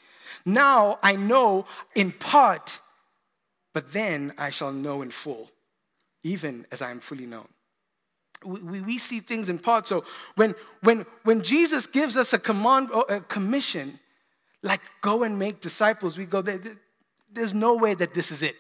Now 0.46 0.98
I 1.02 1.16
know 1.16 1.66
in 1.94 2.11
part, 2.11 2.80
but 3.74 3.92
then 3.92 4.32
I 4.38 4.48
shall 4.48 4.72
know 4.72 5.02
in 5.02 5.11
full, 5.11 5.50
even 6.22 6.66
as 6.72 6.80
I 6.80 6.90
am 6.90 7.00
fully 7.00 7.26
known. 7.26 7.48
We, 8.44 8.81
we, 8.81 8.99
see 8.99 9.20
things 9.20 9.49
in 9.49 9.59
part. 9.59 9.88
So 9.88 10.05
when, 10.35 10.55
when, 10.83 11.07
when 11.25 11.42
Jesus 11.42 11.87
gives 11.87 12.16
us 12.16 12.33
a 12.33 12.38
command 12.38 12.90
a 13.09 13.20
commission, 13.20 13.99
like 14.62 14.81
go 15.01 15.22
and 15.22 15.38
make 15.38 15.61
disciples, 15.61 16.18
we 16.18 16.27
go, 16.27 16.42
there, 16.42 16.61
there's 17.33 17.55
no 17.55 17.77
way 17.77 17.94
that 17.94 18.14
this 18.14 18.31
is 18.31 18.42
it. 18.42 18.57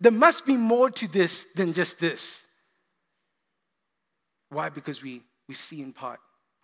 There 0.00 0.12
must 0.12 0.46
be 0.46 0.56
more 0.56 0.90
to 0.90 1.08
this 1.08 1.46
than 1.54 1.72
just 1.72 1.98
this. 1.98 2.44
Why? 4.48 4.68
Because 4.68 5.02
we, 5.02 5.22
we 5.48 5.54
see 5.54 5.82
in 5.82 5.92
part. 5.92 6.20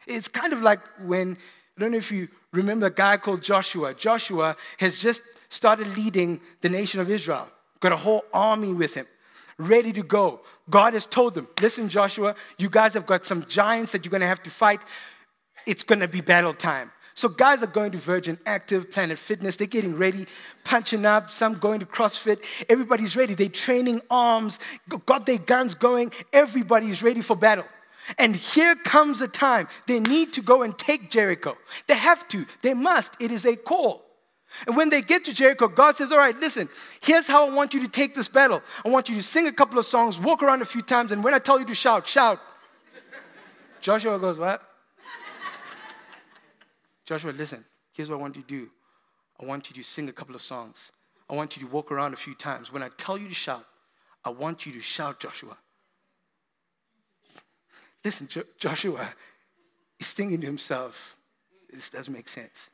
It's 0.07 0.29
kind 0.29 0.53
of 0.53 0.63
like 0.63 0.81
when, 1.05 1.37
I 1.77 1.81
don't 1.81 1.93
know 1.93 1.99
if 1.99 2.11
you 2.11 2.29
remember 2.53 2.87
a 2.87 2.91
guy 2.91 3.17
called 3.17 3.43
Joshua. 3.43 3.95
Joshua 3.95 4.57
has 4.79 4.99
just 4.99 5.23
started 5.49 5.97
leading 5.97 6.41
the 6.61 6.69
nation 6.69 7.01
of 7.01 7.11
Israel, 7.11 7.49
got 7.81 7.93
a 7.93 7.97
whole 7.97 8.25
army 8.33 8.73
with 8.73 8.95
him, 8.95 9.07
ready 9.61 9.93
to 9.93 10.03
go. 10.03 10.41
God 10.69 10.95
has 10.95 11.07
told 11.07 11.35
them, 11.35 11.49
listen, 11.61 11.89
Joshua, 11.89 12.35
you 12.59 12.71
guys 12.71 12.95
have 12.95 13.07
got 13.07 13.27
some 13.27 13.45
giants 13.47 13.93
that 13.93 14.05
you're 14.05 14.11
going 14.11 14.21
to 14.21 14.27
have 14.27 14.43
to 14.45 14.51
fight. 14.51 14.81
It's 15.67 15.83
going 15.83 16.01
to 16.01 16.09
be 16.09 16.21
battle 16.21 16.55
time. 16.55 16.91
So 17.15 17.29
guys 17.29 17.63
are 17.63 17.67
going 17.67 17.93
to 17.93 17.99
Virgin 17.99 18.39
Active, 18.47 18.91
Planet 18.91 19.19
Fitness. 19.19 19.57
They're 19.57 19.67
getting 19.67 19.97
ready, 19.97 20.27
punching 20.65 21.05
up. 21.05 21.31
Some 21.33 21.59
going 21.59 21.81
to 21.81 21.87
CrossFit. 21.87 22.43
Everybody's 22.69 23.17
ready. 23.17 23.35
They're 23.35 23.49
training 23.49 24.01
arms, 24.11 24.59
got 25.07 25.27
their 25.27 25.39
guns 25.39 25.75
going. 25.75 26.13
Everybody's 26.33 27.03
ready 27.03 27.21
for 27.21 27.37
battle. 27.37 27.67
And 28.19 28.35
here 28.35 28.75
comes 28.75 29.21
a 29.21 29.29
time 29.29 29.69
they 29.87 30.01
need 30.01 30.33
to 30.33 30.43
go 30.43 30.63
and 30.63 30.77
take 30.79 31.11
Jericho. 31.11 31.57
They 31.87 31.95
have 31.95 32.27
to. 32.29 32.47
They 32.63 32.75
must. 32.75 33.15
It 33.21 33.31
is 33.31 33.45
a 33.45 33.57
call. 33.57 34.10
And 34.67 34.77
when 34.77 34.91
they 34.91 35.03
get 35.03 35.25
to 35.25 35.33
Jericho, 35.33 35.69
God 35.69 35.97
says, 35.97 36.13
All 36.13 36.19
right, 36.19 36.39
listen, 36.39 36.69
here's 37.01 37.27
how 37.27 37.47
I 37.47 37.51
want 37.51 37.75
you 37.75 37.81
to 37.81 37.89
take 37.89 38.15
this 38.15 38.29
battle. 38.29 38.63
I 38.85 38.89
want 38.89 39.09
you 39.09 39.15
to 39.17 39.23
sing 39.23 39.47
a 39.47 39.53
couple 39.53 39.79
of 39.79 39.87
songs, 39.87 40.19
walk 40.19 40.43
around 40.43 40.63
a 40.63 40.65
few 40.65 40.83
times, 40.83 41.13
and 41.13 41.23
when 41.23 41.35
I 41.35 41.39
tell 41.39 41.59
you 41.59 41.67
to 41.67 41.75
shout, 41.75 42.07
shout. 42.07 42.41
Joshua 43.81 44.19
goes, 44.19 44.39
What? 44.39 44.63
Joshua, 47.05 47.33
listen, 47.33 47.65
here's 47.93 48.09
what 48.09 48.17
I 48.17 48.21
want 48.21 48.37
you 48.37 48.43
to 48.43 48.49
do. 48.49 48.71
I 49.41 49.45
want 49.45 49.69
you 49.69 49.75
to 49.77 49.83
sing 49.83 50.09
a 50.09 50.13
couple 50.13 50.35
of 50.35 50.43
songs. 50.43 50.93
I 51.29 51.35
want 51.35 51.57
you 51.57 51.67
to 51.67 51.73
walk 51.73 51.91
around 51.91 52.13
a 52.13 52.17
few 52.17 52.35
times. 52.35 52.73
When 52.73 52.83
I 52.83 52.91
tell 52.99 53.19
you 53.19 53.29
to 53.29 53.35
shout, 53.35 53.65
I 54.25 54.31
want 54.31 54.67
you 54.67 54.73
to 54.73 54.81
shout, 54.81 55.19
Joshua. 55.21 55.57
Listen, 58.05 58.29
jo- 58.29 58.45
Joshua 58.59 59.13
is 59.99 60.13
thinking 60.13 60.41
to 60.41 60.47
himself, 60.47 61.17
this 61.73 61.91
doesn't 61.91 62.13
make 62.13 62.29
sense. 62.29 62.70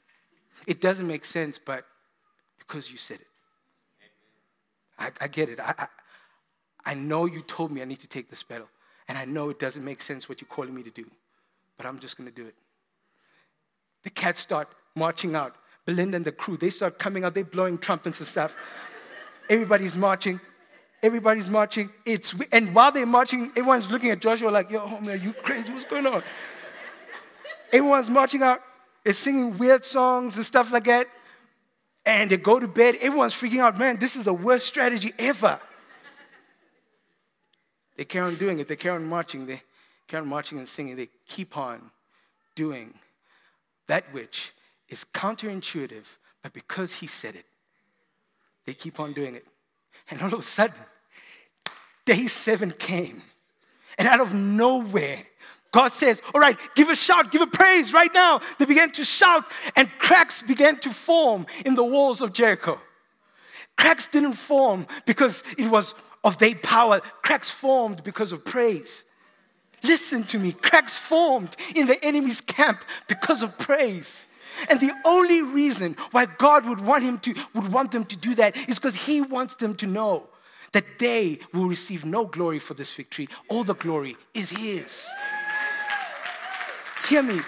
It 0.67 0.81
doesn't 0.81 1.07
make 1.07 1.25
sense, 1.25 1.59
but 1.59 1.85
because 2.59 2.91
you 2.91 2.99
said 2.99 3.21
it. 3.21 3.27
I, 4.99 5.11
I 5.21 5.29
get 5.29 5.49
it. 5.49 5.61
I, 5.61 5.75
I, 5.79 5.87
I 6.85 6.95
know 6.95 7.27
you 7.27 7.43
told 7.43 7.71
me 7.71 7.83
I 7.83 7.85
need 7.85 8.01
to 8.01 8.07
take 8.07 8.31
this 8.31 8.43
battle. 8.43 8.69
And 9.09 9.17
I 9.17 9.25
know 9.25 9.51
it 9.51 9.59
doesn't 9.59 9.85
make 9.85 10.03
sense 10.03 10.29
what 10.29 10.41
you're 10.41 10.49
calling 10.49 10.75
me 10.75 10.83
to 10.83 10.91
do, 10.91 11.05
but 11.77 11.87
I'm 11.87 11.99
just 11.99 12.17
going 12.17 12.29
to 12.29 12.35
do 12.35 12.47
it. 12.47 12.55
The 14.03 14.11
cats 14.11 14.41
start 14.41 14.69
marching 14.95 15.37
out. 15.37 15.57
Belinda 15.85 16.17
and 16.17 16.25
the 16.25 16.33
crew, 16.33 16.57
they 16.57 16.71
start 16.71 16.99
coming 16.99 17.25
out, 17.25 17.35
they're 17.35 17.45
blowing 17.45 17.79
trumpets 17.79 18.19
and 18.19 18.27
stuff. 18.27 18.55
Everybody's 19.49 19.97
marching. 19.97 20.41
Everybody's 21.03 21.49
marching. 21.49 21.91
It's 22.05 22.35
and 22.51 22.75
while 22.75 22.91
they're 22.91 23.07
marching, 23.07 23.51
everyone's 23.51 23.91
looking 23.91 24.11
at 24.11 24.21
Joshua 24.21 24.51
like, 24.51 24.71
"Yo, 24.71 24.81
homie, 24.81 25.13
are 25.13 25.17
you 25.17 25.33
crazy? 25.35 25.73
What's 25.73 25.85
going 25.85 26.07
on?" 26.07 26.23
Everyone's 27.73 28.11
marching 28.11 28.43
out. 28.43 28.63
They're 29.07 29.13
singing 29.13 29.57
weird 29.57 29.85
songs 29.85 30.35
and 30.35 30.45
stuff 30.45 30.73
like 30.73 30.83
that. 30.87 31.07
And 32.05 32.29
they 32.29 32.39
go 32.39 32.59
to 32.59 32.67
bed. 32.67 32.97
Everyone's 33.01 33.35
freaking 33.35 33.61
out. 33.61 33.79
Man, 33.79 34.01
this 34.01 34.17
is 34.17 34.25
the 34.25 34.35
worst 34.35 34.67
strategy 34.67 35.13
ever. 35.17 35.61
They 37.97 38.05
carry 38.05 38.27
on 38.27 38.35
doing 38.35 38.59
it. 38.59 38.67
They 38.67 38.75
carry 38.75 38.97
on 38.97 39.05
marching. 39.05 39.47
They 39.47 39.63
carry 40.09 40.23
on 40.23 40.29
marching 40.29 40.59
and 40.59 40.69
singing. 40.69 40.97
They 40.97 41.09
keep 41.25 41.57
on 41.57 41.93
doing 42.57 42.95
that 43.87 44.13
which 44.13 44.53
is 44.89 45.07
counterintuitive, 45.15 46.07
but 46.43 46.53
because 46.53 46.95
he 46.95 47.07
said 47.07 47.37
it, 47.37 47.47
they 48.65 48.75
keep 48.75 48.99
on 48.99 49.13
doing 49.13 49.37
it. 49.37 49.47
And 50.11 50.21
all 50.21 50.35
of 50.35 50.41
a 50.41 50.43
sudden, 50.43 50.75
day 52.05 52.27
seven 52.27 52.73
came. 52.73 53.23
And 53.99 54.09
out 54.09 54.19
of 54.19 54.35
nowhere, 54.35 55.23
God 55.77 55.93
says, 55.93 56.23
All 56.33 56.41
right, 56.41 56.59
give 56.75 56.89
a 56.89 56.95
shout, 56.95 57.31
give 57.31 57.43
a 57.43 57.47
praise 57.47 57.93
right 57.93 58.13
now. 58.15 58.41
They 58.59 58.65
began 58.65 58.89
to 58.93 59.05
shout, 59.05 59.45
and 59.77 59.91
cracks 59.99 60.41
began 60.41 60.79
to 60.79 60.89
form 60.89 61.45
in 61.67 61.75
the 61.75 61.85
walls 61.85 62.23
of 62.23 62.33
Jericho. 62.33 62.81
Cracks 63.77 64.09
didn't 64.09 64.33
form 64.33 64.87
because 65.05 65.43
it 65.59 65.71
was 65.71 65.95
of 66.25 66.39
their 66.39 66.55
power, 66.55 67.03
cracks 67.21 67.51
formed 67.51 68.03
because 68.05 68.33
of 68.33 68.43
praise. 68.43 69.05
Listen 69.83 70.25
to 70.25 70.39
me, 70.39 70.53
cracks 70.53 70.97
formed 70.97 71.55
in 71.75 71.87
the 71.87 72.03
enemy's 72.03 72.41
camp 72.41 72.83
because 73.07 73.43
of 73.43 73.59
praise. 73.59 74.25
And 74.71 74.81
the 74.81 74.93
only 75.05 75.43
reason 75.43 75.95
why 76.11 76.25
God 76.25 76.65
would 76.65 76.81
want 76.81 77.05
him 77.05 77.19
to 77.19 77.35
would 77.53 77.71
want 77.71 77.93
them 77.93 78.05
to 78.05 78.17
do 78.17 78.35
that 78.37 78.57
is 78.67 78.79
because 78.79 78.95
he 78.95 79.21
wants 79.21 79.57
them 79.57 79.75
to 79.75 79.87
know 79.87 80.27
that 80.73 80.99
they 80.99 81.39
will 81.53 81.69
receive 81.69 82.07
no 82.07 82.25
glory 82.25 82.61
for 82.61 82.73
this 82.73 82.95
victory. 82.95 83.29
All 83.51 83.63
the 83.63 83.75
glory 83.75 84.17
is 84.33 84.49
his. 84.49 85.07
Hear 87.09 87.23
me. 87.23 87.41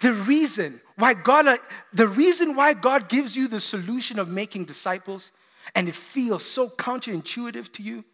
The 0.00 0.14
reason 0.14 0.80
why 0.96 1.14
God 1.14 1.46
uh, 1.46 1.58
the 1.92 2.08
reason 2.08 2.54
why 2.54 2.72
God 2.74 3.08
gives 3.08 3.36
you 3.36 3.48
the 3.48 3.60
solution 3.60 4.18
of 4.18 4.28
making 4.28 4.64
disciples 4.64 5.32
and 5.74 5.88
it 5.88 5.96
feels 5.96 6.44
so 6.44 6.68
counterintuitive 6.68 7.72
to 7.72 7.82
you 7.82 8.04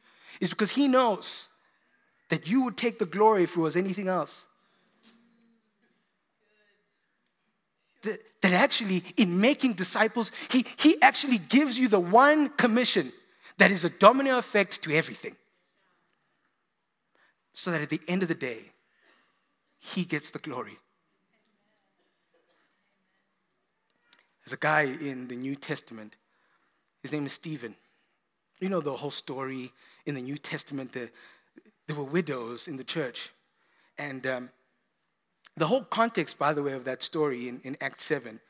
is 0.41 0.51
because 0.51 0.71
he 0.71 0.89
knows 0.89 1.49
that 2.29 2.49
you 2.49 2.63
would 2.63 2.77
take 2.77 2.99
the 2.99 3.07
glory 3.07 3.45
if 3.45 3.57
it 3.57 3.61
was 3.61 3.77
anything 3.77 4.09
else. 4.09 4.47
That, 8.03 8.21
that 8.43 8.53
actually, 8.53 9.03
in 9.17 9.41
making 9.41 9.75
disciples, 9.75 10.31
he, 10.51 10.67
he 10.77 11.01
actually 11.01 11.39
gives 11.39 11.79
you 11.79 11.89
the 11.89 12.01
one 12.01 12.51
commission 12.51 13.13
that 13.59 13.71
is 13.71 13.85
a 13.85 13.91
domino 13.91 14.37
effect 14.37 14.83
to 14.83 14.95
everything. 14.95 15.37
So 17.55 17.71
that 17.71 17.81
at 17.81 17.89
the 17.89 18.01
end 18.09 18.23
of 18.23 18.29
the 18.29 18.35
day, 18.35 18.74
he 19.85 20.05
gets 20.05 20.31
the 20.31 20.39
glory. 20.39 20.79
There's 24.45 24.55
a 24.55 24.59
guy 24.59 24.83
in 24.83 25.29
the 25.29 25.37
New 25.37 25.57
Testament, 25.57 26.17
his 27.03 27.13
name 27.13 27.27
is 27.27 27.33
Stephen. 27.33 27.75
You 28.61 28.71
know 28.71 28.81
the 28.81 28.95
whole 28.95 29.11
story 29.11 29.73
in 30.07 30.15
the 30.15 30.23
New 30.23 30.39
Testament, 30.39 30.93
the, 30.93 31.11
there 31.87 31.97
were 31.97 32.05
widows 32.05 32.67
in 32.67 32.79
the 32.79 32.85
church. 32.85 33.31
And 33.99 34.27
um, 34.27 34.51
the 35.57 35.67
whole 35.67 35.85
context, 35.85 36.39
by 36.39 36.55
the 36.55 36.63
way, 36.63 36.73
of 36.73 36.85
that 36.85 37.03
story 37.03 37.49
in, 37.49 37.61
in 37.63 37.77
Act 37.81 38.01
7 38.01 38.41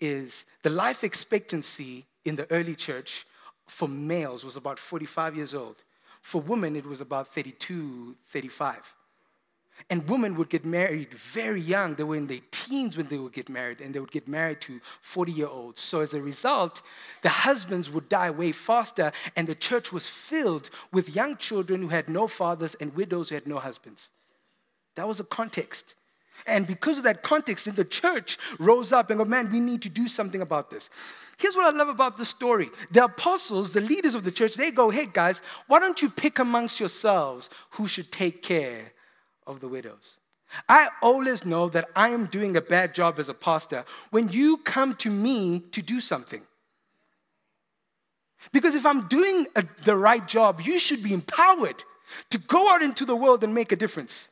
is 0.00 0.44
the 0.62 0.70
life 0.70 1.02
expectancy 1.02 2.04
in 2.26 2.36
the 2.36 2.50
early 2.50 2.74
church 2.74 3.26
for 3.66 3.88
males 3.88 4.44
was 4.44 4.56
about 4.56 4.78
45 4.78 5.36
years 5.36 5.54
old. 5.54 5.76
For 6.20 6.42
women, 6.42 6.76
it 6.76 6.84
was 6.84 7.00
about 7.00 7.34
32, 7.34 8.16
35. 8.28 8.94
And 9.90 10.08
women 10.08 10.36
would 10.36 10.48
get 10.48 10.64
married 10.64 11.12
very 11.14 11.60
young. 11.60 11.94
They 11.94 12.04
were 12.04 12.16
in 12.16 12.26
their 12.26 12.40
teens 12.50 12.96
when 12.96 13.08
they 13.08 13.18
would 13.18 13.32
get 13.32 13.48
married, 13.48 13.80
and 13.80 13.94
they 13.94 14.00
would 14.00 14.10
get 14.10 14.26
married 14.26 14.60
to 14.62 14.80
40 15.02 15.32
year 15.32 15.46
olds. 15.46 15.80
So, 15.80 16.00
as 16.00 16.14
a 16.14 16.22
result, 16.22 16.80
the 17.22 17.28
husbands 17.28 17.90
would 17.90 18.08
die 18.08 18.30
way 18.30 18.52
faster, 18.52 19.12
and 19.36 19.46
the 19.46 19.54
church 19.54 19.92
was 19.92 20.06
filled 20.06 20.70
with 20.92 21.14
young 21.14 21.36
children 21.36 21.82
who 21.82 21.88
had 21.88 22.08
no 22.08 22.26
fathers 22.26 22.74
and 22.80 22.94
widows 22.94 23.28
who 23.28 23.34
had 23.34 23.46
no 23.46 23.58
husbands. 23.58 24.10
That 24.94 25.08
was 25.08 25.20
a 25.20 25.24
context. 25.24 25.94
And 26.46 26.66
because 26.66 26.98
of 26.98 27.04
that 27.04 27.22
context, 27.22 27.74
the 27.74 27.84
church 27.84 28.38
rose 28.58 28.92
up 28.92 29.10
and 29.10 29.18
go, 29.18 29.24
man, 29.24 29.50
we 29.50 29.60
need 29.60 29.82
to 29.82 29.88
do 29.88 30.08
something 30.08 30.40
about 30.40 30.70
this. 30.70 30.90
Here's 31.38 31.56
what 31.56 31.72
I 31.72 31.76
love 31.76 31.88
about 31.88 32.18
the 32.18 32.24
story. 32.24 32.70
The 32.90 33.04
apostles, 33.04 33.72
the 33.72 33.80
leaders 33.80 34.14
of 34.14 34.24
the 34.24 34.30
church, 34.30 34.54
they 34.54 34.70
go, 34.70 34.90
hey 34.90 35.06
guys, 35.10 35.40
why 35.66 35.78
don't 35.78 36.00
you 36.02 36.10
pick 36.10 36.38
amongst 36.38 36.80
yourselves 36.80 37.50
who 37.70 37.88
should 37.88 38.12
take 38.12 38.42
care 38.42 38.92
of 39.46 39.60
the 39.60 39.68
widows? 39.68 40.18
I 40.68 40.88
always 41.02 41.44
know 41.44 41.68
that 41.70 41.88
I 41.96 42.10
am 42.10 42.26
doing 42.26 42.56
a 42.56 42.60
bad 42.60 42.94
job 42.94 43.18
as 43.18 43.28
a 43.28 43.34
pastor 43.34 43.84
when 44.10 44.28
you 44.28 44.58
come 44.58 44.94
to 44.96 45.10
me 45.10 45.60
to 45.72 45.82
do 45.82 46.00
something. 46.00 46.42
Because 48.52 48.74
if 48.74 48.84
I'm 48.84 49.08
doing 49.08 49.46
a, 49.56 49.64
the 49.82 49.96
right 49.96 50.26
job, 50.26 50.60
you 50.60 50.78
should 50.78 51.02
be 51.02 51.12
empowered 51.12 51.82
to 52.30 52.38
go 52.38 52.70
out 52.70 52.82
into 52.82 53.04
the 53.04 53.16
world 53.16 53.42
and 53.42 53.54
make 53.54 53.72
a 53.72 53.76
difference. 53.76 54.28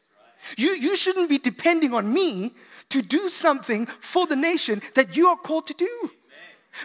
You, 0.57 0.71
you 0.71 0.97
shouldn't 0.97 1.29
be 1.29 1.39
depending 1.39 1.95
on 1.95 2.13
me 2.13 2.53
to 2.91 3.01
do 3.01 3.29
something 3.29 3.87
for 3.87 4.27
the 4.27 4.37
nation 4.37 4.83
that 4.95 5.17
you 5.17 5.29
are 5.29 5.37
called 5.37 5.67
to 5.69 5.75
do. 5.75 6.11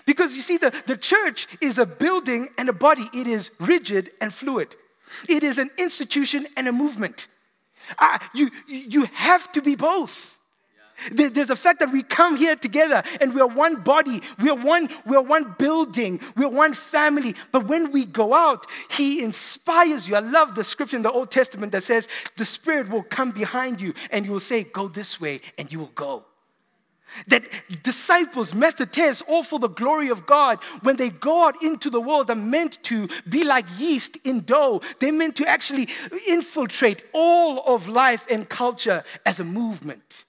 Because 0.06 0.36
you 0.36 0.42
see, 0.42 0.58
the, 0.58 0.74
the 0.86 0.98
church 0.98 1.48
is 1.62 1.78
a 1.78 1.86
building 1.86 2.50
and 2.58 2.70
a 2.70 2.74
body, 2.74 3.10
it 3.14 3.28
is 3.28 3.52
rigid 3.60 4.12
and 4.20 4.34
fluid, 4.34 4.76
it 5.30 5.44
is 5.44 5.58
an 5.58 5.70
institution 5.78 6.46
and 6.58 6.68
a 6.68 6.74
movement. 6.74 7.28
Uh, 7.98 8.20
you, 8.34 8.50
you 8.68 9.06
have 9.14 9.52
to 9.54 9.62
be 9.62 9.76
both. 9.76 10.38
There's 11.12 11.52
a 11.52 11.56
fact 11.56 11.80
that 11.80 11.92
we 11.92 12.02
come 12.02 12.38
here 12.38 12.56
together 12.56 13.04
and 13.22 13.34
we 13.34 13.40
are 13.40 13.48
one 13.48 13.82
body, 13.82 14.22
we 14.40 14.50
are 14.50 14.56
one, 14.56 14.90
we 15.06 15.16
are 15.16 15.22
one 15.22 15.56
building, 15.60 16.20
we 16.36 16.44
are 16.44 16.50
one 16.50 16.74
family. 16.74 17.36
But 17.52 17.68
when 17.68 17.92
we 17.92 18.04
go 18.06 18.34
out, 18.34 18.66
He 18.90 19.22
inspires 19.22 20.10
you. 20.10 20.16
I 20.16 20.20
love 20.20 20.56
the 20.56 20.64
scripture 20.64 20.96
in 20.96 21.04
the 21.04 21.12
Old 21.12 21.30
Testament 21.30 21.72
that 21.74 21.84
says, 21.84 22.08
The 22.36 22.46
Spirit 22.46 22.90
will 22.90 23.04
come 23.04 23.32
behind 23.32 23.80
you 23.80 23.94
and 24.10 24.26
you 24.26 24.32
will 24.32 24.40
say, 24.40 24.64
Go 24.64 24.88
this 24.88 25.22
way, 25.22 25.42
and 25.58 25.72
you 25.72 25.80
will 25.80 25.92
go. 25.94 26.26
That 27.28 27.50
disciples, 27.84 28.52
mathetes, 28.52 29.24
all 29.28 29.44
for 29.44 29.60
the 29.60 29.70
glory 29.70 30.10
of 30.10 30.26
God, 30.26 30.60
when 30.82 30.98
they 30.98 31.10
go 31.10 31.48
out 31.48 31.64
into 31.64 31.90
the 31.90 32.02
world, 32.02 32.30
are 32.30 32.36
meant 32.36 32.82
to 32.84 33.08
be 33.28 33.44
like 33.44 33.66
yeast 33.78 34.18
in 34.24 34.42
dough. 34.42 34.82
They're 35.00 35.12
meant 35.12 35.36
to 35.38 35.48
actually 35.48 35.90
infiltrate 36.28 37.04
all 37.14 37.62
of 37.66 37.90
life 37.90 38.28
and 38.30 38.48
culture 38.48 39.04
as 39.26 39.40
a 39.40 39.44
movement 39.44 40.26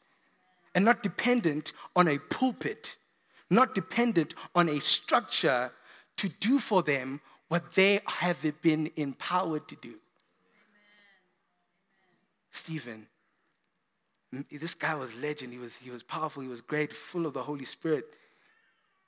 and 0.75 0.85
not 0.85 1.03
dependent 1.03 1.73
on 1.97 2.09
a 2.09 2.19
pulpit, 2.19 2.97
not 3.51 3.75
dependent 3.75 4.35
on 4.55 4.69
a 4.69 4.81
structure 4.81 5.73
to 6.17 6.29
do 6.29 6.59
for 6.59 6.83
them 6.83 7.21
what 7.49 7.73
they 7.73 8.01
have 8.07 8.45
been 8.63 8.91
empowered 8.97 9.67
to 9.69 9.77
do. 9.77 9.95
Stephen, 12.51 13.07
this 14.51 14.75
guy 14.75 14.95
was 14.95 15.15
legend. 15.17 15.53
He 15.53 15.59
was, 15.59 15.77
he 15.77 15.91
was 15.91 16.03
powerful. 16.03 16.43
He 16.43 16.49
was 16.49 16.61
great, 16.61 16.93
full 16.93 17.27
of 17.27 17.35
the 17.35 17.43
Holy 17.43 17.65
Spirit. 17.65 18.07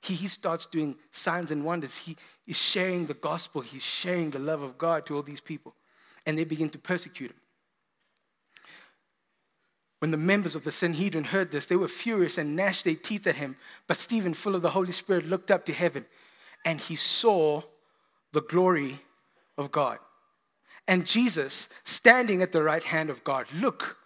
He, 0.01 0.15
he 0.15 0.27
starts 0.27 0.65
doing 0.65 0.95
signs 1.11 1.51
and 1.51 1.63
wonders. 1.63 1.95
He 1.95 2.17
is 2.47 2.57
sharing 2.57 3.05
the 3.05 3.13
gospel. 3.13 3.61
He's 3.61 3.83
sharing 3.83 4.31
the 4.31 4.39
love 4.39 4.61
of 4.61 4.77
God 4.77 5.05
to 5.05 5.15
all 5.15 5.21
these 5.21 5.41
people. 5.41 5.75
And 6.25 6.37
they 6.37 6.43
begin 6.43 6.69
to 6.71 6.79
persecute 6.79 7.31
him. 7.31 7.37
When 9.99 10.09
the 10.09 10.17
members 10.17 10.55
of 10.55 10.63
the 10.63 10.71
Sanhedrin 10.71 11.25
heard 11.25 11.51
this, 11.51 11.67
they 11.67 11.75
were 11.75 11.87
furious 11.87 12.39
and 12.39 12.55
gnashed 12.55 12.85
their 12.85 12.95
teeth 12.95 13.27
at 13.27 13.35
him. 13.35 13.55
But 13.85 13.99
Stephen, 13.99 14.33
full 14.33 14.55
of 14.55 14.63
the 14.63 14.71
Holy 14.71 14.91
Spirit, 14.91 15.27
looked 15.27 15.51
up 15.51 15.65
to 15.67 15.73
heaven 15.73 16.05
and 16.65 16.81
he 16.81 16.95
saw 16.95 17.61
the 18.31 18.41
glory 18.41 18.99
of 19.59 19.71
God. 19.71 19.99
And 20.87 21.05
Jesus, 21.05 21.69
standing 21.83 22.41
at 22.41 22.51
the 22.51 22.63
right 22.63 22.83
hand 22.83 23.11
of 23.11 23.23
God, 23.23 23.45
look, 23.53 23.97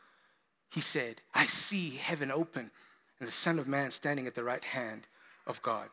he 0.69 0.81
said, 0.81 1.21
I 1.33 1.45
see 1.47 1.91
heaven 1.91 2.31
open 2.31 2.71
and 3.19 3.27
the 3.27 3.33
Son 3.33 3.59
of 3.59 3.67
Man 3.67 3.91
standing 3.91 4.27
at 4.27 4.35
the 4.35 4.43
right 4.43 4.63
hand 4.63 5.07
of 5.47 5.61
God. 5.61 5.89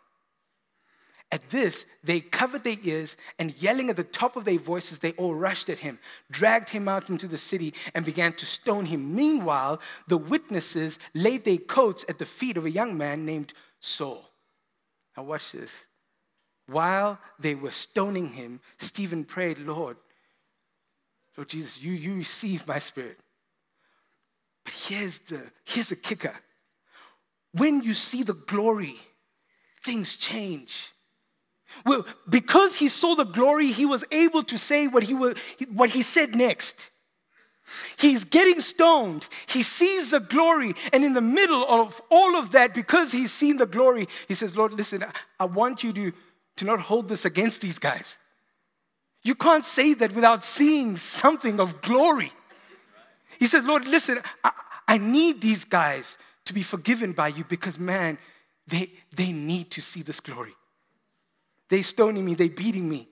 At 1.31 1.49
this, 1.49 1.87
they 2.05 2.21
covered 2.21 2.63
their 2.63 2.77
ears 2.83 3.17
and 3.39 3.55
yelling 3.63 3.89
at 3.89 3.97
the 3.97 4.05
top 4.05 4.37
of 4.37 4.45
their 4.45 4.59
voices, 4.59 4.99
they 4.99 5.13
all 5.13 5.35
rushed 5.35 5.71
at 5.71 5.79
him, 5.79 5.99
dragged 6.31 6.69
him 6.69 6.89
out 6.89 7.09
into 7.09 7.27
the 7.27 7.39
city, 7.39 7.73
and 7.95 8.05
began 8.05 8.35
to 8.35 8.45
stone 8.45 8.85
him. 8.85 9.15
Meanwhile, 9.15 9.81
the 10.09 10.19
witnesses 10.19 10.99
laid 11.15 11.45
their 11.45 11.57
coats 11.57 12.05
at 12.07 12.19
the 12.19 12.27
feet 12.27 12.59
of 12.59 12.67
a 12.67 12.71
young 12.71 12.99
man 12.99 13.25
named 13.25 13.55
Saul. 13.81 14.29
Now, 15.17 15.23
watch 15.23 15.53
this. 15.53 15.85
While 16.67 17.19
they 17.39 17.55
were 17.55 17.71
stoning 17.71 18.29
him, 18.29 18.61
Stephen 18.79 19.25
prayed, 19.25 19.59
Lord, 19.59 19.97
Lord 21.37 21.49
Jesus, 21.49 21.81
you, 21.81 21.93
you 21.93 22.15
receive 22.15 22.67
my 22.67 22.79
spirit. 22.79 23.19
But 24.65 24.75
here's 24.75 25.19
the 25.21 25.43
here's 25.65 25.91
a 25.91 25.97
kicker. 25.97 26.35
When 27.53 27.83
you 27.83 27.95
see 27.95 28.23
the 28.23 28.35
glory, 28.35 28.97
things 29.85 30.17
change. 30.17 30.91
Well, 31.85 32.07
because 32.29 32.77
he 32.77 32.89
saw 32.89 33.15
the 33.15 33.25
glory, 33.25 33.69
he 33.69 33.85
was 33.85 34.05
able 34.11 34.43
to 34.45 34.59
say 34.59 34.87
what 34.87 35.05
he, 35.05 35.15
was, 35.15 35.37
what 35.73 35.91
he 35.91 36.03
said 36.03 36.35
next. 36.35 36.89
He's 37.97 38.25
getting 38.25 38.61
stoned. 38.61 39.27
He 39.47 39.63
sees 39.63 40.11
the 40.11 40.21
glory. 40.21 40.75
And 40.93 41.05
in 41.05 41.15
the 41.15 41.21
middle 41.21 41.65
of 41.67 42.03
all 42.11 42.37
of 42.37 42.53
that, 42.53 42.75
because 42.75 43.13
he's 43.13 43.33
seen 43.33 43.57
the 43.57 43.67
glory, 43.67 44.09
he 44.29 44.35
says, 44.35 44.57
Lord, 44.57 44.75
listen, 44.75 45.05
I 45.41 45.45
want 45.45 45.83
you 45.83 45.93
to, 45.93 46.13
to 46.57 46.65
not 46.65 46.81
hold 46.81 47.09
this 47.09 47.25
against 47.25 47.61
these 47.61 47.79
guys. 47.79 48.19
You 49.23 49.35
can't 49.35 49.65
say 49.65 49.95
that 49.95 50.15
without 50.15 50.45
seeing 50.45 50.97
something 50.97 51.61
of 51.61 51.81
glory. 51.81 52.33
He 53.39 53.47
said, 53.47 53.65
Lord, 53.65 53.87
listen, 53.87 54.21
I, 54.45 54.53
I 54.89 54.99
need 54.99 55.41
these 55.41 55.65
guys 55.65 56.17
to 56.45 56.55
be 56.55 56.63
forgiven 56.63 57.13
by 57.13 57.29
you 57.29 57.45
because, 57.45 57.79
man, 57.79 58.19
they, 58.67 58.91
they 59.15 59.33
need 59.33 59.71
to 59.73 59.81
see 59.81 60.03
this 60.03 60.21
glory. 60.21 60.55
They're 61.69 61.83
stoning 61.83 62.25
me, 62.25 62.35
they're 62.35 62.49
beating 62.49 62.89
me. 62.89 63.09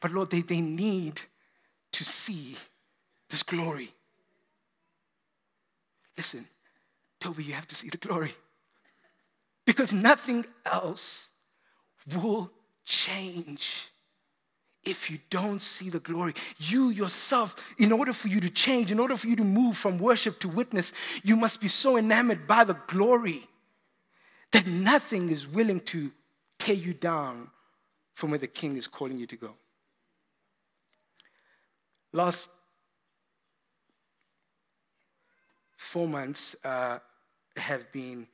But 0.00 0.12
Lord, 0.12 0.30
they, 0.30 0.42
they 0.42 0.60
need 0.60 1.20
to 1.92 2.04
see 2.04 2.56
this 3.30 3.42
glory. 3.42 3.92
Listen, 6.16 6.46
Toby, 7.20 7.44
you 7.44 7.54
have 7.54 7.66
to 7.68 7.74
see 7.74 7.88
the 7.88 7.96
glory. 7.96 8.34
Because 9.64 9.92
nothing 9.92 10.44
else 10.66 11.30
will 12.14 12.50
change 12.84 13.88
if 14.84 15.10
you 15.10 15.18
don't 15.30 15.62
see 15.62 15.90
the 15.90 16.00
glory. 16.00 16.34
You 16.58 16.90
yourself, 16.90 17.56
in 17.78 17.92
order 17.92 18.12
for 18.12 18.28
you 18.28 18.40
to 18.40 18.50
change, 18.50 18.90
in 18.90 18.98
order 18.98 19.16
for 19.16 19.28
you 19.28 19.36
to 19.36 19.44
move 19.44 19.76
from 19.76 19.98
worship 19.98 20.40
to 20.40 20.48
witness, 20.48 20.92
you 21.22 21.36
must 21.36 21.60
be 21.60 21.68
so 21.68 21.96
enamored 21.96 22.46
by 22.46 22.64
the 22.64 22.76
glory 22.86 23.48
that 24.52 24.66
nothing 24.66 25.30
is 25.30 25.46
willing 25.46 25.80
to 25.80 26.10
tear 26.58 26.74
you 26.74 26.94
down 26.94 27.50
from 28.14 28.30
where 28.30 28.38
the 28.38 28.46
king 28.46 28.76
is 28.76 28.86
calling 28.86 29.18
you 29.18 29.26
to 29.26 29.36
go. 29.36 29.54
Last 32.12 32.50
four 35.76 36.06
months 36.06 36.54
uh, 36.64 36.98
have 37.56 37.90
been 37.92 38.26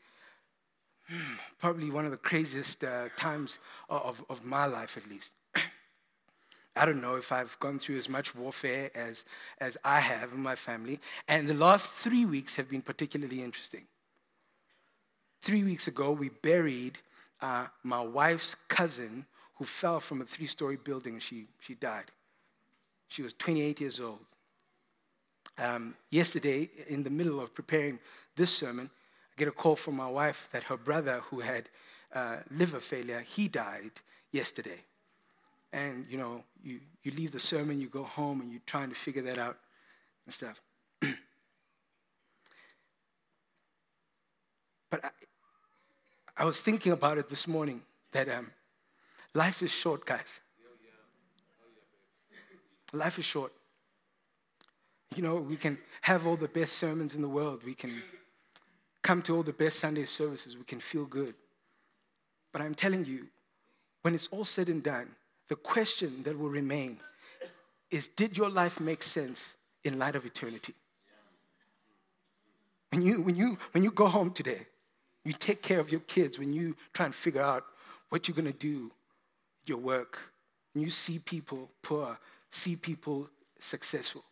hmm, 1.09 1.35
probably 1.59 1.91
one 1.91 2.05
of 2.05 2.11
the 2.11 2.17
craziest 2.17 2.83
uh, 2.85 3.09
times 3.17 3.59
of, 3.89 4.25
of 4.29 4.45
my 4.45 4.67
life, 4.67 4.97
at 4.97 5.09
least. 5.09 5.33
I 6.79 6.85
don't 6.87 7.01
know 7.01 7.17
if 7.17 7.33
I've 7.33 7.59
gone 7.59 7.81
through 7.81 7.99
as 7.99 8.09
much 8.09 8.37
warfare 8.37 8.91
as, 8.95 9.25
as 9.61 9.77
I 9.85 9.99
have 9.99 10.33
in 10.33 10.41
my 10.41 10.55
family. 10.55 11.01
And 11.27 11.49
the 11.49 11.55
last 11.55 11.91
three 11.91 12.25
weeks 12.25 12.55
have 12.55 12.71
been 12.71 12.83
particularly 12.83 13.43
interesting. 13.43 13.83
Three 15.43 15.65
weeks 15.65 15.89
ago, 15.89 16.13
we 16.13 16.29
buried 16.29 16.99
uh, 17.41 17.67
my 17.83 18.01
wife's 18.01 18.55
cousin 18.69 19.27
who 19.57 19.65
fell 19.65 19.99
from 19.99 20.21
a 20.21 20.25
three 20.25 20.47
story 20.47 20.77
building 20.77 21.15
and 21.15 21.23
she, 21.23 21.47
she 21.61 21.75
died. 21.75 22.13
She 23.09 23.23
was 23.23 23.33
28 23.33 23.81
years 23.81 23.99
old. 23.99 24.21
Um, 25.59 25.97
yesterday, 26.11 26.71
in 26.87 27.03
the 27.03 27.11
middle 27.11 27.41
of 27.41 27.55
preparing 27.55 27.99
this 28.37 28.55
sermon, 28.55 28.89
I 29.33 29.35
get 29.37 29.49
a 29.49 29.53
call 29.53 29.75
from 29.75 29.97
my 29.97 30.09
wife 30.09 30.49
that 30.53 30.63
her 30.65 30.77
brother, 30.77 31.23
who 31.31 31.41
had 31.41 31.69
uh, 32.15 32.37
liver 32.53 32.79
failure, 32.79 33.25
he 33.27 33.49
died 33.49 33.91
yesterday. 34.31 34.85
And 35.73 36.07
you 36.09 36.19
know, 36.19 36.43
you, 36.63 36.81
you 37.03 37.13
leave 37.13 37.33
the 37.33 37.39
sermon, 37.39 37.81
you 37.81 37.89
go 37.89 38.03
home, 38.03 38.41
and 38.41 38.51
you're 38.51 38.61
trying 38.67 38.89
to 38.89 38.95
figure 38.95 39.23
that 39.23 39.39
out 39.39 39.59
and 40.25 40.35
stuff. 40.35 40.63
but 44.91 45.05
I, 45.05 45.11
I, 46.37 46.45
was 46.45 46.61
thinking 46.61 46.93
about 46.93 47.19
it 47.19 47.29
this 47.29 47.47
morning 47.47 47.83
that 48.13 48.29
um, 48.29 48.51
life 49.35 49.63
is 49.63 49.71
short, 49.71 50.07
guys. 50.07 50.41
Life 52.93 53.19
is 53.19 53.25
short. 53.27 53.53
You 55.15 55.23
know, 55.23 55.37
we 55.37 55.57
can 55.57 55.79
have 56.01 56.27
all 56.27 56.37
the 56.37 56.49
best 56.49 56.75
sermons 56.75 57.15
in 57.15 57.23
the 57.23 57.29
world. 57.29 57.63
We 57.65 57.75
can 57.75 58.03
come 59.03 59.21
to 59.23 59.37
all 59.37 59.43
the 59.43 59.53
best 59.53 59.79
Sunday 59.79 60.05
services. 60.05 60.57
We 60.57 60.65
can 60.65 60.81
feel 60.81 61.05
good. 61.05 61.35
But 62.53 62.63
I'm 62.63 62.75
telling 62.75 63.05
you, 63.05 63.27
when 64.03 64.15
it's 64.15 64.29
all 64.29 64.45
said 64.45 64.69
and 64.69 64.83
done, 64.83 65.09
the 65.49 65.57
question 65.57 66.23
that 66.25 66.39
will 66.39 66.51
remain 66.51 66.99
is 67.91 68.09
Did 68.09 68.37
your 68.37 68.51
life 68.51 68.81
make 68.81 69.03
sense 69.03 69.55
in 69.85 69.99
light 69.99 70.15
of 70.15 70.27
eternity? 70.27 70.75
When 72.91 73.03
you, 73.03 73.21
when 73.21 73.37
you, 73.37 73.59
when 73.73 73.85
you 73.85 73.91
go 73.91 74.07
home 74.07 74.31
today, 74.31 74.67
you 75.25 75.33
take 75.33 75.63
care 75.63 75.81
of 75.81 75.91
your 75.91 76.01
kids, 76.01 76.39
when 76.39 76.53
you 76.53 76.75
try 76.95 77.07
and 77.07 77.15
figure 77.15 77.43
out 77.43 77.65
what 78.09 78.27
you're 78.27 78.35
going 78.35 78.51
to 78.51 78.59
do, 78.59 78.91
your 79.67 79.77
work, 79.77 80.19
when 80.73 80.83
you 80.83 80.91
see 80.91 81.19
people 81.19 81.71
poor, 81.83 82.19
see 82.51 82.77
people 82.77 83.29
successful, 83.59 84.25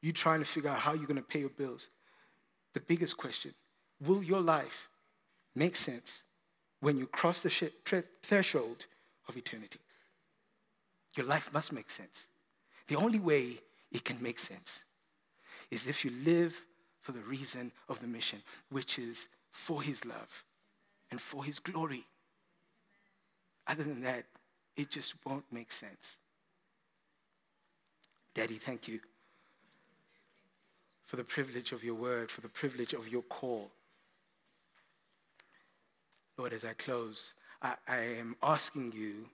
you 0.00 0.12
trying 0.12 0.38
to 0.38 0.46
figure 0.46 0.70
out 0.70 0.78
how 0.78 0.94
you're 0.94 1.06
going 1.06 1.16
to 1.16 1.22
pay 1.22 1.40
your 1.40 1.50
bills. 1.50 1.90
The 2.72 2.80
biggest 2.80 3.16
question 3.16 3.52
will 4.00 4.22
your 4.22 4.40
life 4.40 4.88
make 5.54 5.76
sense 5.76 6.22
when 6.80 6.98
you 6.98 7.06
cross 7.06 7.40
the 7.40 7.70
threshold 8.22 8.86
of 9.28 9.36
eternity? 9.36 9.78
Your 11.14 11.26
life 11.26 11.52
must 11.52 11.72
make 11.72 11.90
sense. 11.90 12.26
The 12.88 12.96
only 12.96 13.18
way 13.18 13.58
it 13.92 14.04
can 14.04 14.20
make 14.22 14.38
sense 14.38 14.84
is 15.70 15.86
if 15.86 16.04
you 16.04 16.10
live 16.24 16.60
for 17.00 17.12
the 17.12 17.20
reason 17.20 17.70
of 17.88 18.00
the 18.00 18.06
mission, 18.06 18.42
which 18.70 18.98
is 18.98 19.26
for 19.52 19.82
His 19.82 20.04
love 20.04 20.44
and 21.10 21.20
for 21.20 21.44
His 21.44 21.58
glory. 21.58 22.04
Other 23.66 23.84
than 23.84 24.02
that, 24.02 24.24
it 24.76 24.90
just 24.90 25.14
won't 25.24 25.44
make 25.52 25.72
sense. 25.72 26.16
Daddy, 28.34 28.56
thank 28.56 28.88
you 28.88 29.00
for 31.04 31.16
the 31.16 31.24
privilege 31.24 31.72
of 31.72 31.84
your 31.84 31.94
word, 31.94 32.30
for 32.30 32.40
the 32.40 32.48
privilege 32.48 32.92
of 32.92 33.08
your 33.08 33.22
call. 33.22 33.70
Lord, 36.36 36.52
as 36.52 36.64
I 36.64 36.72
close, 36.72 37.34
I, 37.62 37.74
I 37.86 37.96
am 37.96 38.34
asking 38.42 38.92
you 38.92 39.26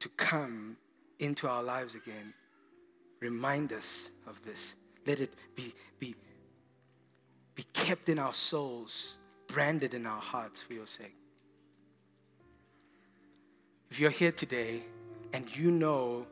to 0.00 0.08
come 0.10 0.76
into 1.18 1.48
our 1.48 1.62
lives 1.62 1.94
again. 1.94 2.32
Remind 3.20 3.72
us 3.72 4.10
of 4.26 4.40
this. 4.44 4.74
Let 5.06 5.20
it 5.20 5.32
be, 5.54 5.74
be, 5.98 6.14
be 7.54 7.64
kept 7.72 8.08
in 8.08 8.18
our 8.18 8.32
souls, 8.32 9.16
branded 9.46 9.94
in 9.94 10.06
our 10.06 10.20
hearts 10.20 10.62
for 10.62 10.72
your 10.72 10.86
sake. 10.86 11.16
If 13.90 14.00
you're 14.00 14.10
here 14.10 14.32
today 14.32 14.82
and 15.32 15.54
you 15.56 15.70
know, 15.70 16.26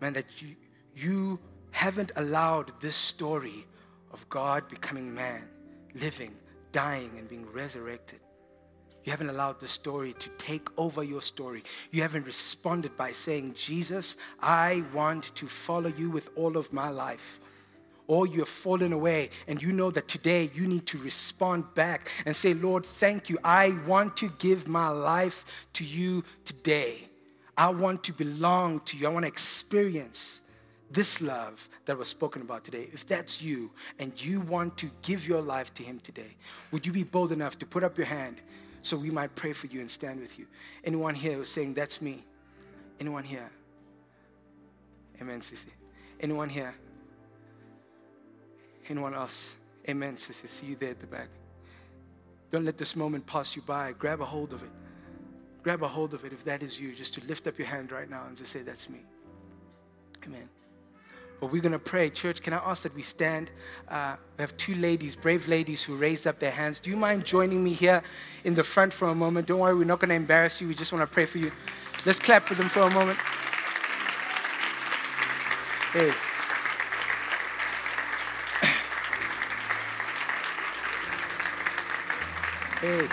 man, 0.00 0.12
that 0.14 0.26
you, 0.38 0.56
you 0.94 1.38
haven't 1.70 2.12
allowed 2.16 2.72
this 2.80 2.96
story 2.96 3.66
of 4.12 4.28
God 4.28 4.68
becoming 4.68 5.14
man, 5.14 5.48
living, 5.94 6.34
dying, 6.72 7.10
and 7.18 7.28
being 7.28 7.46
resurrected 7.52 8.21
you 9.04 9.10
haven't 9.10 9.30
allowed 9.30 9.58
the 9.60 9.68
story 9.68 10.14
to 10.18 10.28
take 10.38 10.68
over 10.78 11.02
your 11.02 11.22
story. 11.22 11.64
You 11.90 12.02
haven't 12.02 12.24
responded 12.24 12.96
by 12.96 13.12
saying, 13.12 13.54
Jesus, 13.54 14.16
I 14.40 14.84
want 14.94 15.34
to 15.34 15.46
follow 15.46 15.92
you 15.96 16.10
with 16.10 16.30
all 16.36 16.56
of 16.56 16.72
my 16.72 16.88
life. 16.88 17.40
Or 18.06 18.26
you 18.26 18.40
have 18.40 18.48
fallen 18.48 18.92
away 18.92 19.30
and 19.48 19.62
you 19.62 19.72
know 19.72 19.90
that 19.90 20.06
today 20.06 20.50
you 20.54 20.66
need 20.66 20.86
to 20.86 20.98
respond 20.98 21.74
back 21.74 22.10
and 22.26 22.34
say, 22.34 22.54
Lord, 22.54 22.84
thank 22.84 23.28
you. 23.28 23.38
I 23.42 23.76
want 23.86 24.16
to 24.18 24.28
give 24.38 24.68
my 24.68 24.88
life 24.88 25.44
to 25.74 25.84
you 25.84 26.24
today. 26.44 27.08
I 27.56 27.70
want 27.70 28.04
to 28.04 28.12
belong 28.12 28.80
to 28.80 28.96
you. 28.96 29.06
I 29.06 29.10
want 29.10 29.24
to 29.24 29.28
experience 29.28 30.40
this 30.90 31.20
love 31.20 31.68
that 31.86 31.96
was 31.96 32.08
spoken 32.08 32.42
about 32.42 32.64
today. 32.64 32.88
If 32.92 33.06
that's 33.06 33.40
you 33.40 33.70
and 33.98 34.12
you 34.22 34.40
want 34.40 34.76
to 34.78 34.90
give 35.02 35.26
your 35.26 35.40
life 35.40 35.72
to 35.74 35.82
Him 35.82 36.00
today, 36.00 36.36
would 36.70 36.86
you 36.86 36.92
be 36.92 37.04
bold 37.04 37.32
enough 37.32 37.58
to 37.60 37.66
put 37.66 37.82
up 37.82 37.96
your 37.96 38.06
hand? 38.06 38.40
So 38.82 38.96
we 38.96 39.10
might 39.10 39.34
pray 39.36 39.52
for 39.52 39.68
you 39.68 39.80
and 39.80 39.90
stand 39.90 40.20
with 40.20 40.38
you. 40.38 40.46
Anyone 40.84 41.14
here 41.14 41.42
saying, 41.44 41.74
That's 41.74 42.02
me? 42.02 42.24
Anyone 43.00 43.24
here? 43.24 43.50
Amen, 45.20 45.40
Sissy. 45.40 45.70
Anyone 46.20 46.48
here? 46.48 46.74
Anyone 48.88 49.14
else? 49.14 49.54
Amen, 49.88 50.16
Sissy. 50.16 50.48
See 50.48 50.66
you 50.66 50.76
there 50.76 50.90
at 50.90 51.00
the 51.00 51.06
back. 51.06 51.28
Don't 52.50 52.64
let 52.64 52.76
this 52.76 52.96
moment 52.96 53.26
pass 53.26 53.56
you 53.56 53.62
by. 53.62 53.92
Grab 53.92 54.20
a 54.20 54.24
hold 54.24 54.52
of 54.52 54.62
it. 54.62 54.70
Grab 55.62 55.82
a 55.82 55.88
hold 55.88 56.12
of 56.12 56.24
it 56.24 56.32
if 56.32 56.44
that 56.44 56.62
is 56.62 56.78
you, 56.78 56.92
just 56.92 57.14
to 57.14 57.24
lift 57.26 57.46
up 57.46 57.56
your 57.58 57.68
hand 57.68 57.92
right 57.92 58.10
now 58.10 58.24
and 58.26 58.36
just 58.36 58.52
say, 58.52 58.62
That's 58.62 58.90
me. 58.90 59.00
Amen. 60.26 60.48
But 61.42 61.50
we're 61.50 61.60
going 61.60 61.72
to 61.72 61.78
pray. 61.80 62.08
Church, 62.08 62.40
can 62.40 62.52
I 62.52 62.58
ask 62.58 62.84
that 62.84 62.94
we 62.94 63.02
stand? 63.02 63.50
Uh, 63.88 64.14
we 64.38 64.42
have 64.42 64.56
two 64.56 64.76
ladies, 64.76 65.16
brave 65.16 65.48
ladies, 65.48 65.82
who 65.82 65.96
raised 65.96 66.28
up 66.28 66.38
their 66.38 66.52
hands. 66.52 66.78
Do 66.78 66.88
you 66.88 66.96
mind 66.96 67.24
joining 67.24 67.64
me 67.64 67.72
here 67.72 68.00
in 68.44 68.54
the 68.54 68.62
front 68.62 68.92
for 68.92 69.08
a 69.08 69.14
moment? 69.16 69.48
Don't 69.48 69.58
worry, 69.58 69.74
we're 69.74 69.82
not 69.82 69.98
going 69.98 70.10
to 70.10 70.14
embarrass 70.14 70.60
you. 70.60 70.68
We 70.68 70.76
just 70.76 70.92
want 70.92 71.02
to 71.02 71.12
pray 71.12 71.26
for 71.26 71.38
you. 71.38 71.50
Let's 72.06 72.20
clap 72.20 72.44
for 72.44 72.54
them 72.54 72.68
for 72.68 72.82
a 72.82 72.90
moment. 72.90 73.18
Hey. 75.92 76.12
Hey. 82.80 83.08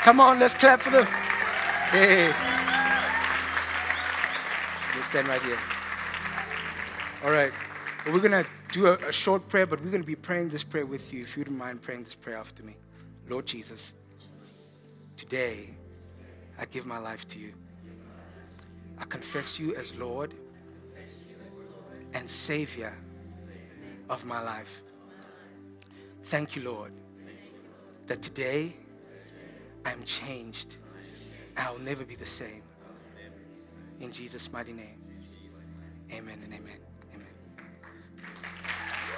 Come 0.00 0.20
on, 0.20 0.38
let's 0.38 0.54
clap 0.54 0.82
for 0.82 0.90
them. 0.90 1.06
Hey. 1.06 2.26
Let's 4.94 5.06
stand 5.06 5.28
right 5.28 5.42
here. 5.42 5.71
All 7.24 7.30
right. 7.30 7.52
Well, 8.04 8.14
we're 8.14 8.28
going 8.28 8.44
to 8.44 8.50
do 8.72 8.88
a, 8.88 8.94
a, 8.94 9.12
short 9.12 9.48
prayer, 9.48 9.64
but 9.64 9.80
we're 9.80 9.90
going 9.90 10.02
to 10.02 10.06
be 10.06 10.16
praying 10.16 10.48
this 10.48 10.64
prayer 10.64 10.84
with 10.84 11.12
you. 11.12 11.22
If 11.22 11.36
you 11.36 11.44
don't 11.44 11.56
mind 11.56 11.80
praying 11.80 12.02
this 12.02 12.16
prayer 12.16 12.36
after 12.36 12.64
me. 12.64 12.74
Lord 13.28 13.46
Jesus, 13.46 13.92
today 15.16 15.70
I 16.58 16.64
give 16.64 16.84
my 16.84 16.98
life 16.98 17.28
to 17.28 17.38
you. 17.38 17.52
I 18.98 19.04
confess 19.04 19.56
you 19.56 19.76
as 19.76 19.94
Lord 19.94 20.34
and 22.12 22.28
Savior 22.28 22.92
of 24.10 24.24
my 24.24 24.42
life. 24.42 24.82
Thank 26.24 26.56
you, 26.56 26.62
Lord, 26.62 26.92
that 28.08 28.20
today 28.20 28.74
I'm 29.86 30.02
changed. 30.02 30.74
I'll 31.56 31.78
never 31.78 32.04
be 32.04 32.16
the 32.16 32.26
same. 32.26 32.62
In 34.00 34.12
Jesus' 34.12 34.52
mighty 34.52 34.72
name, 34.72 35.00
amen 36.10 36.40
and 36.42 36.52
amen. 36.52 36.91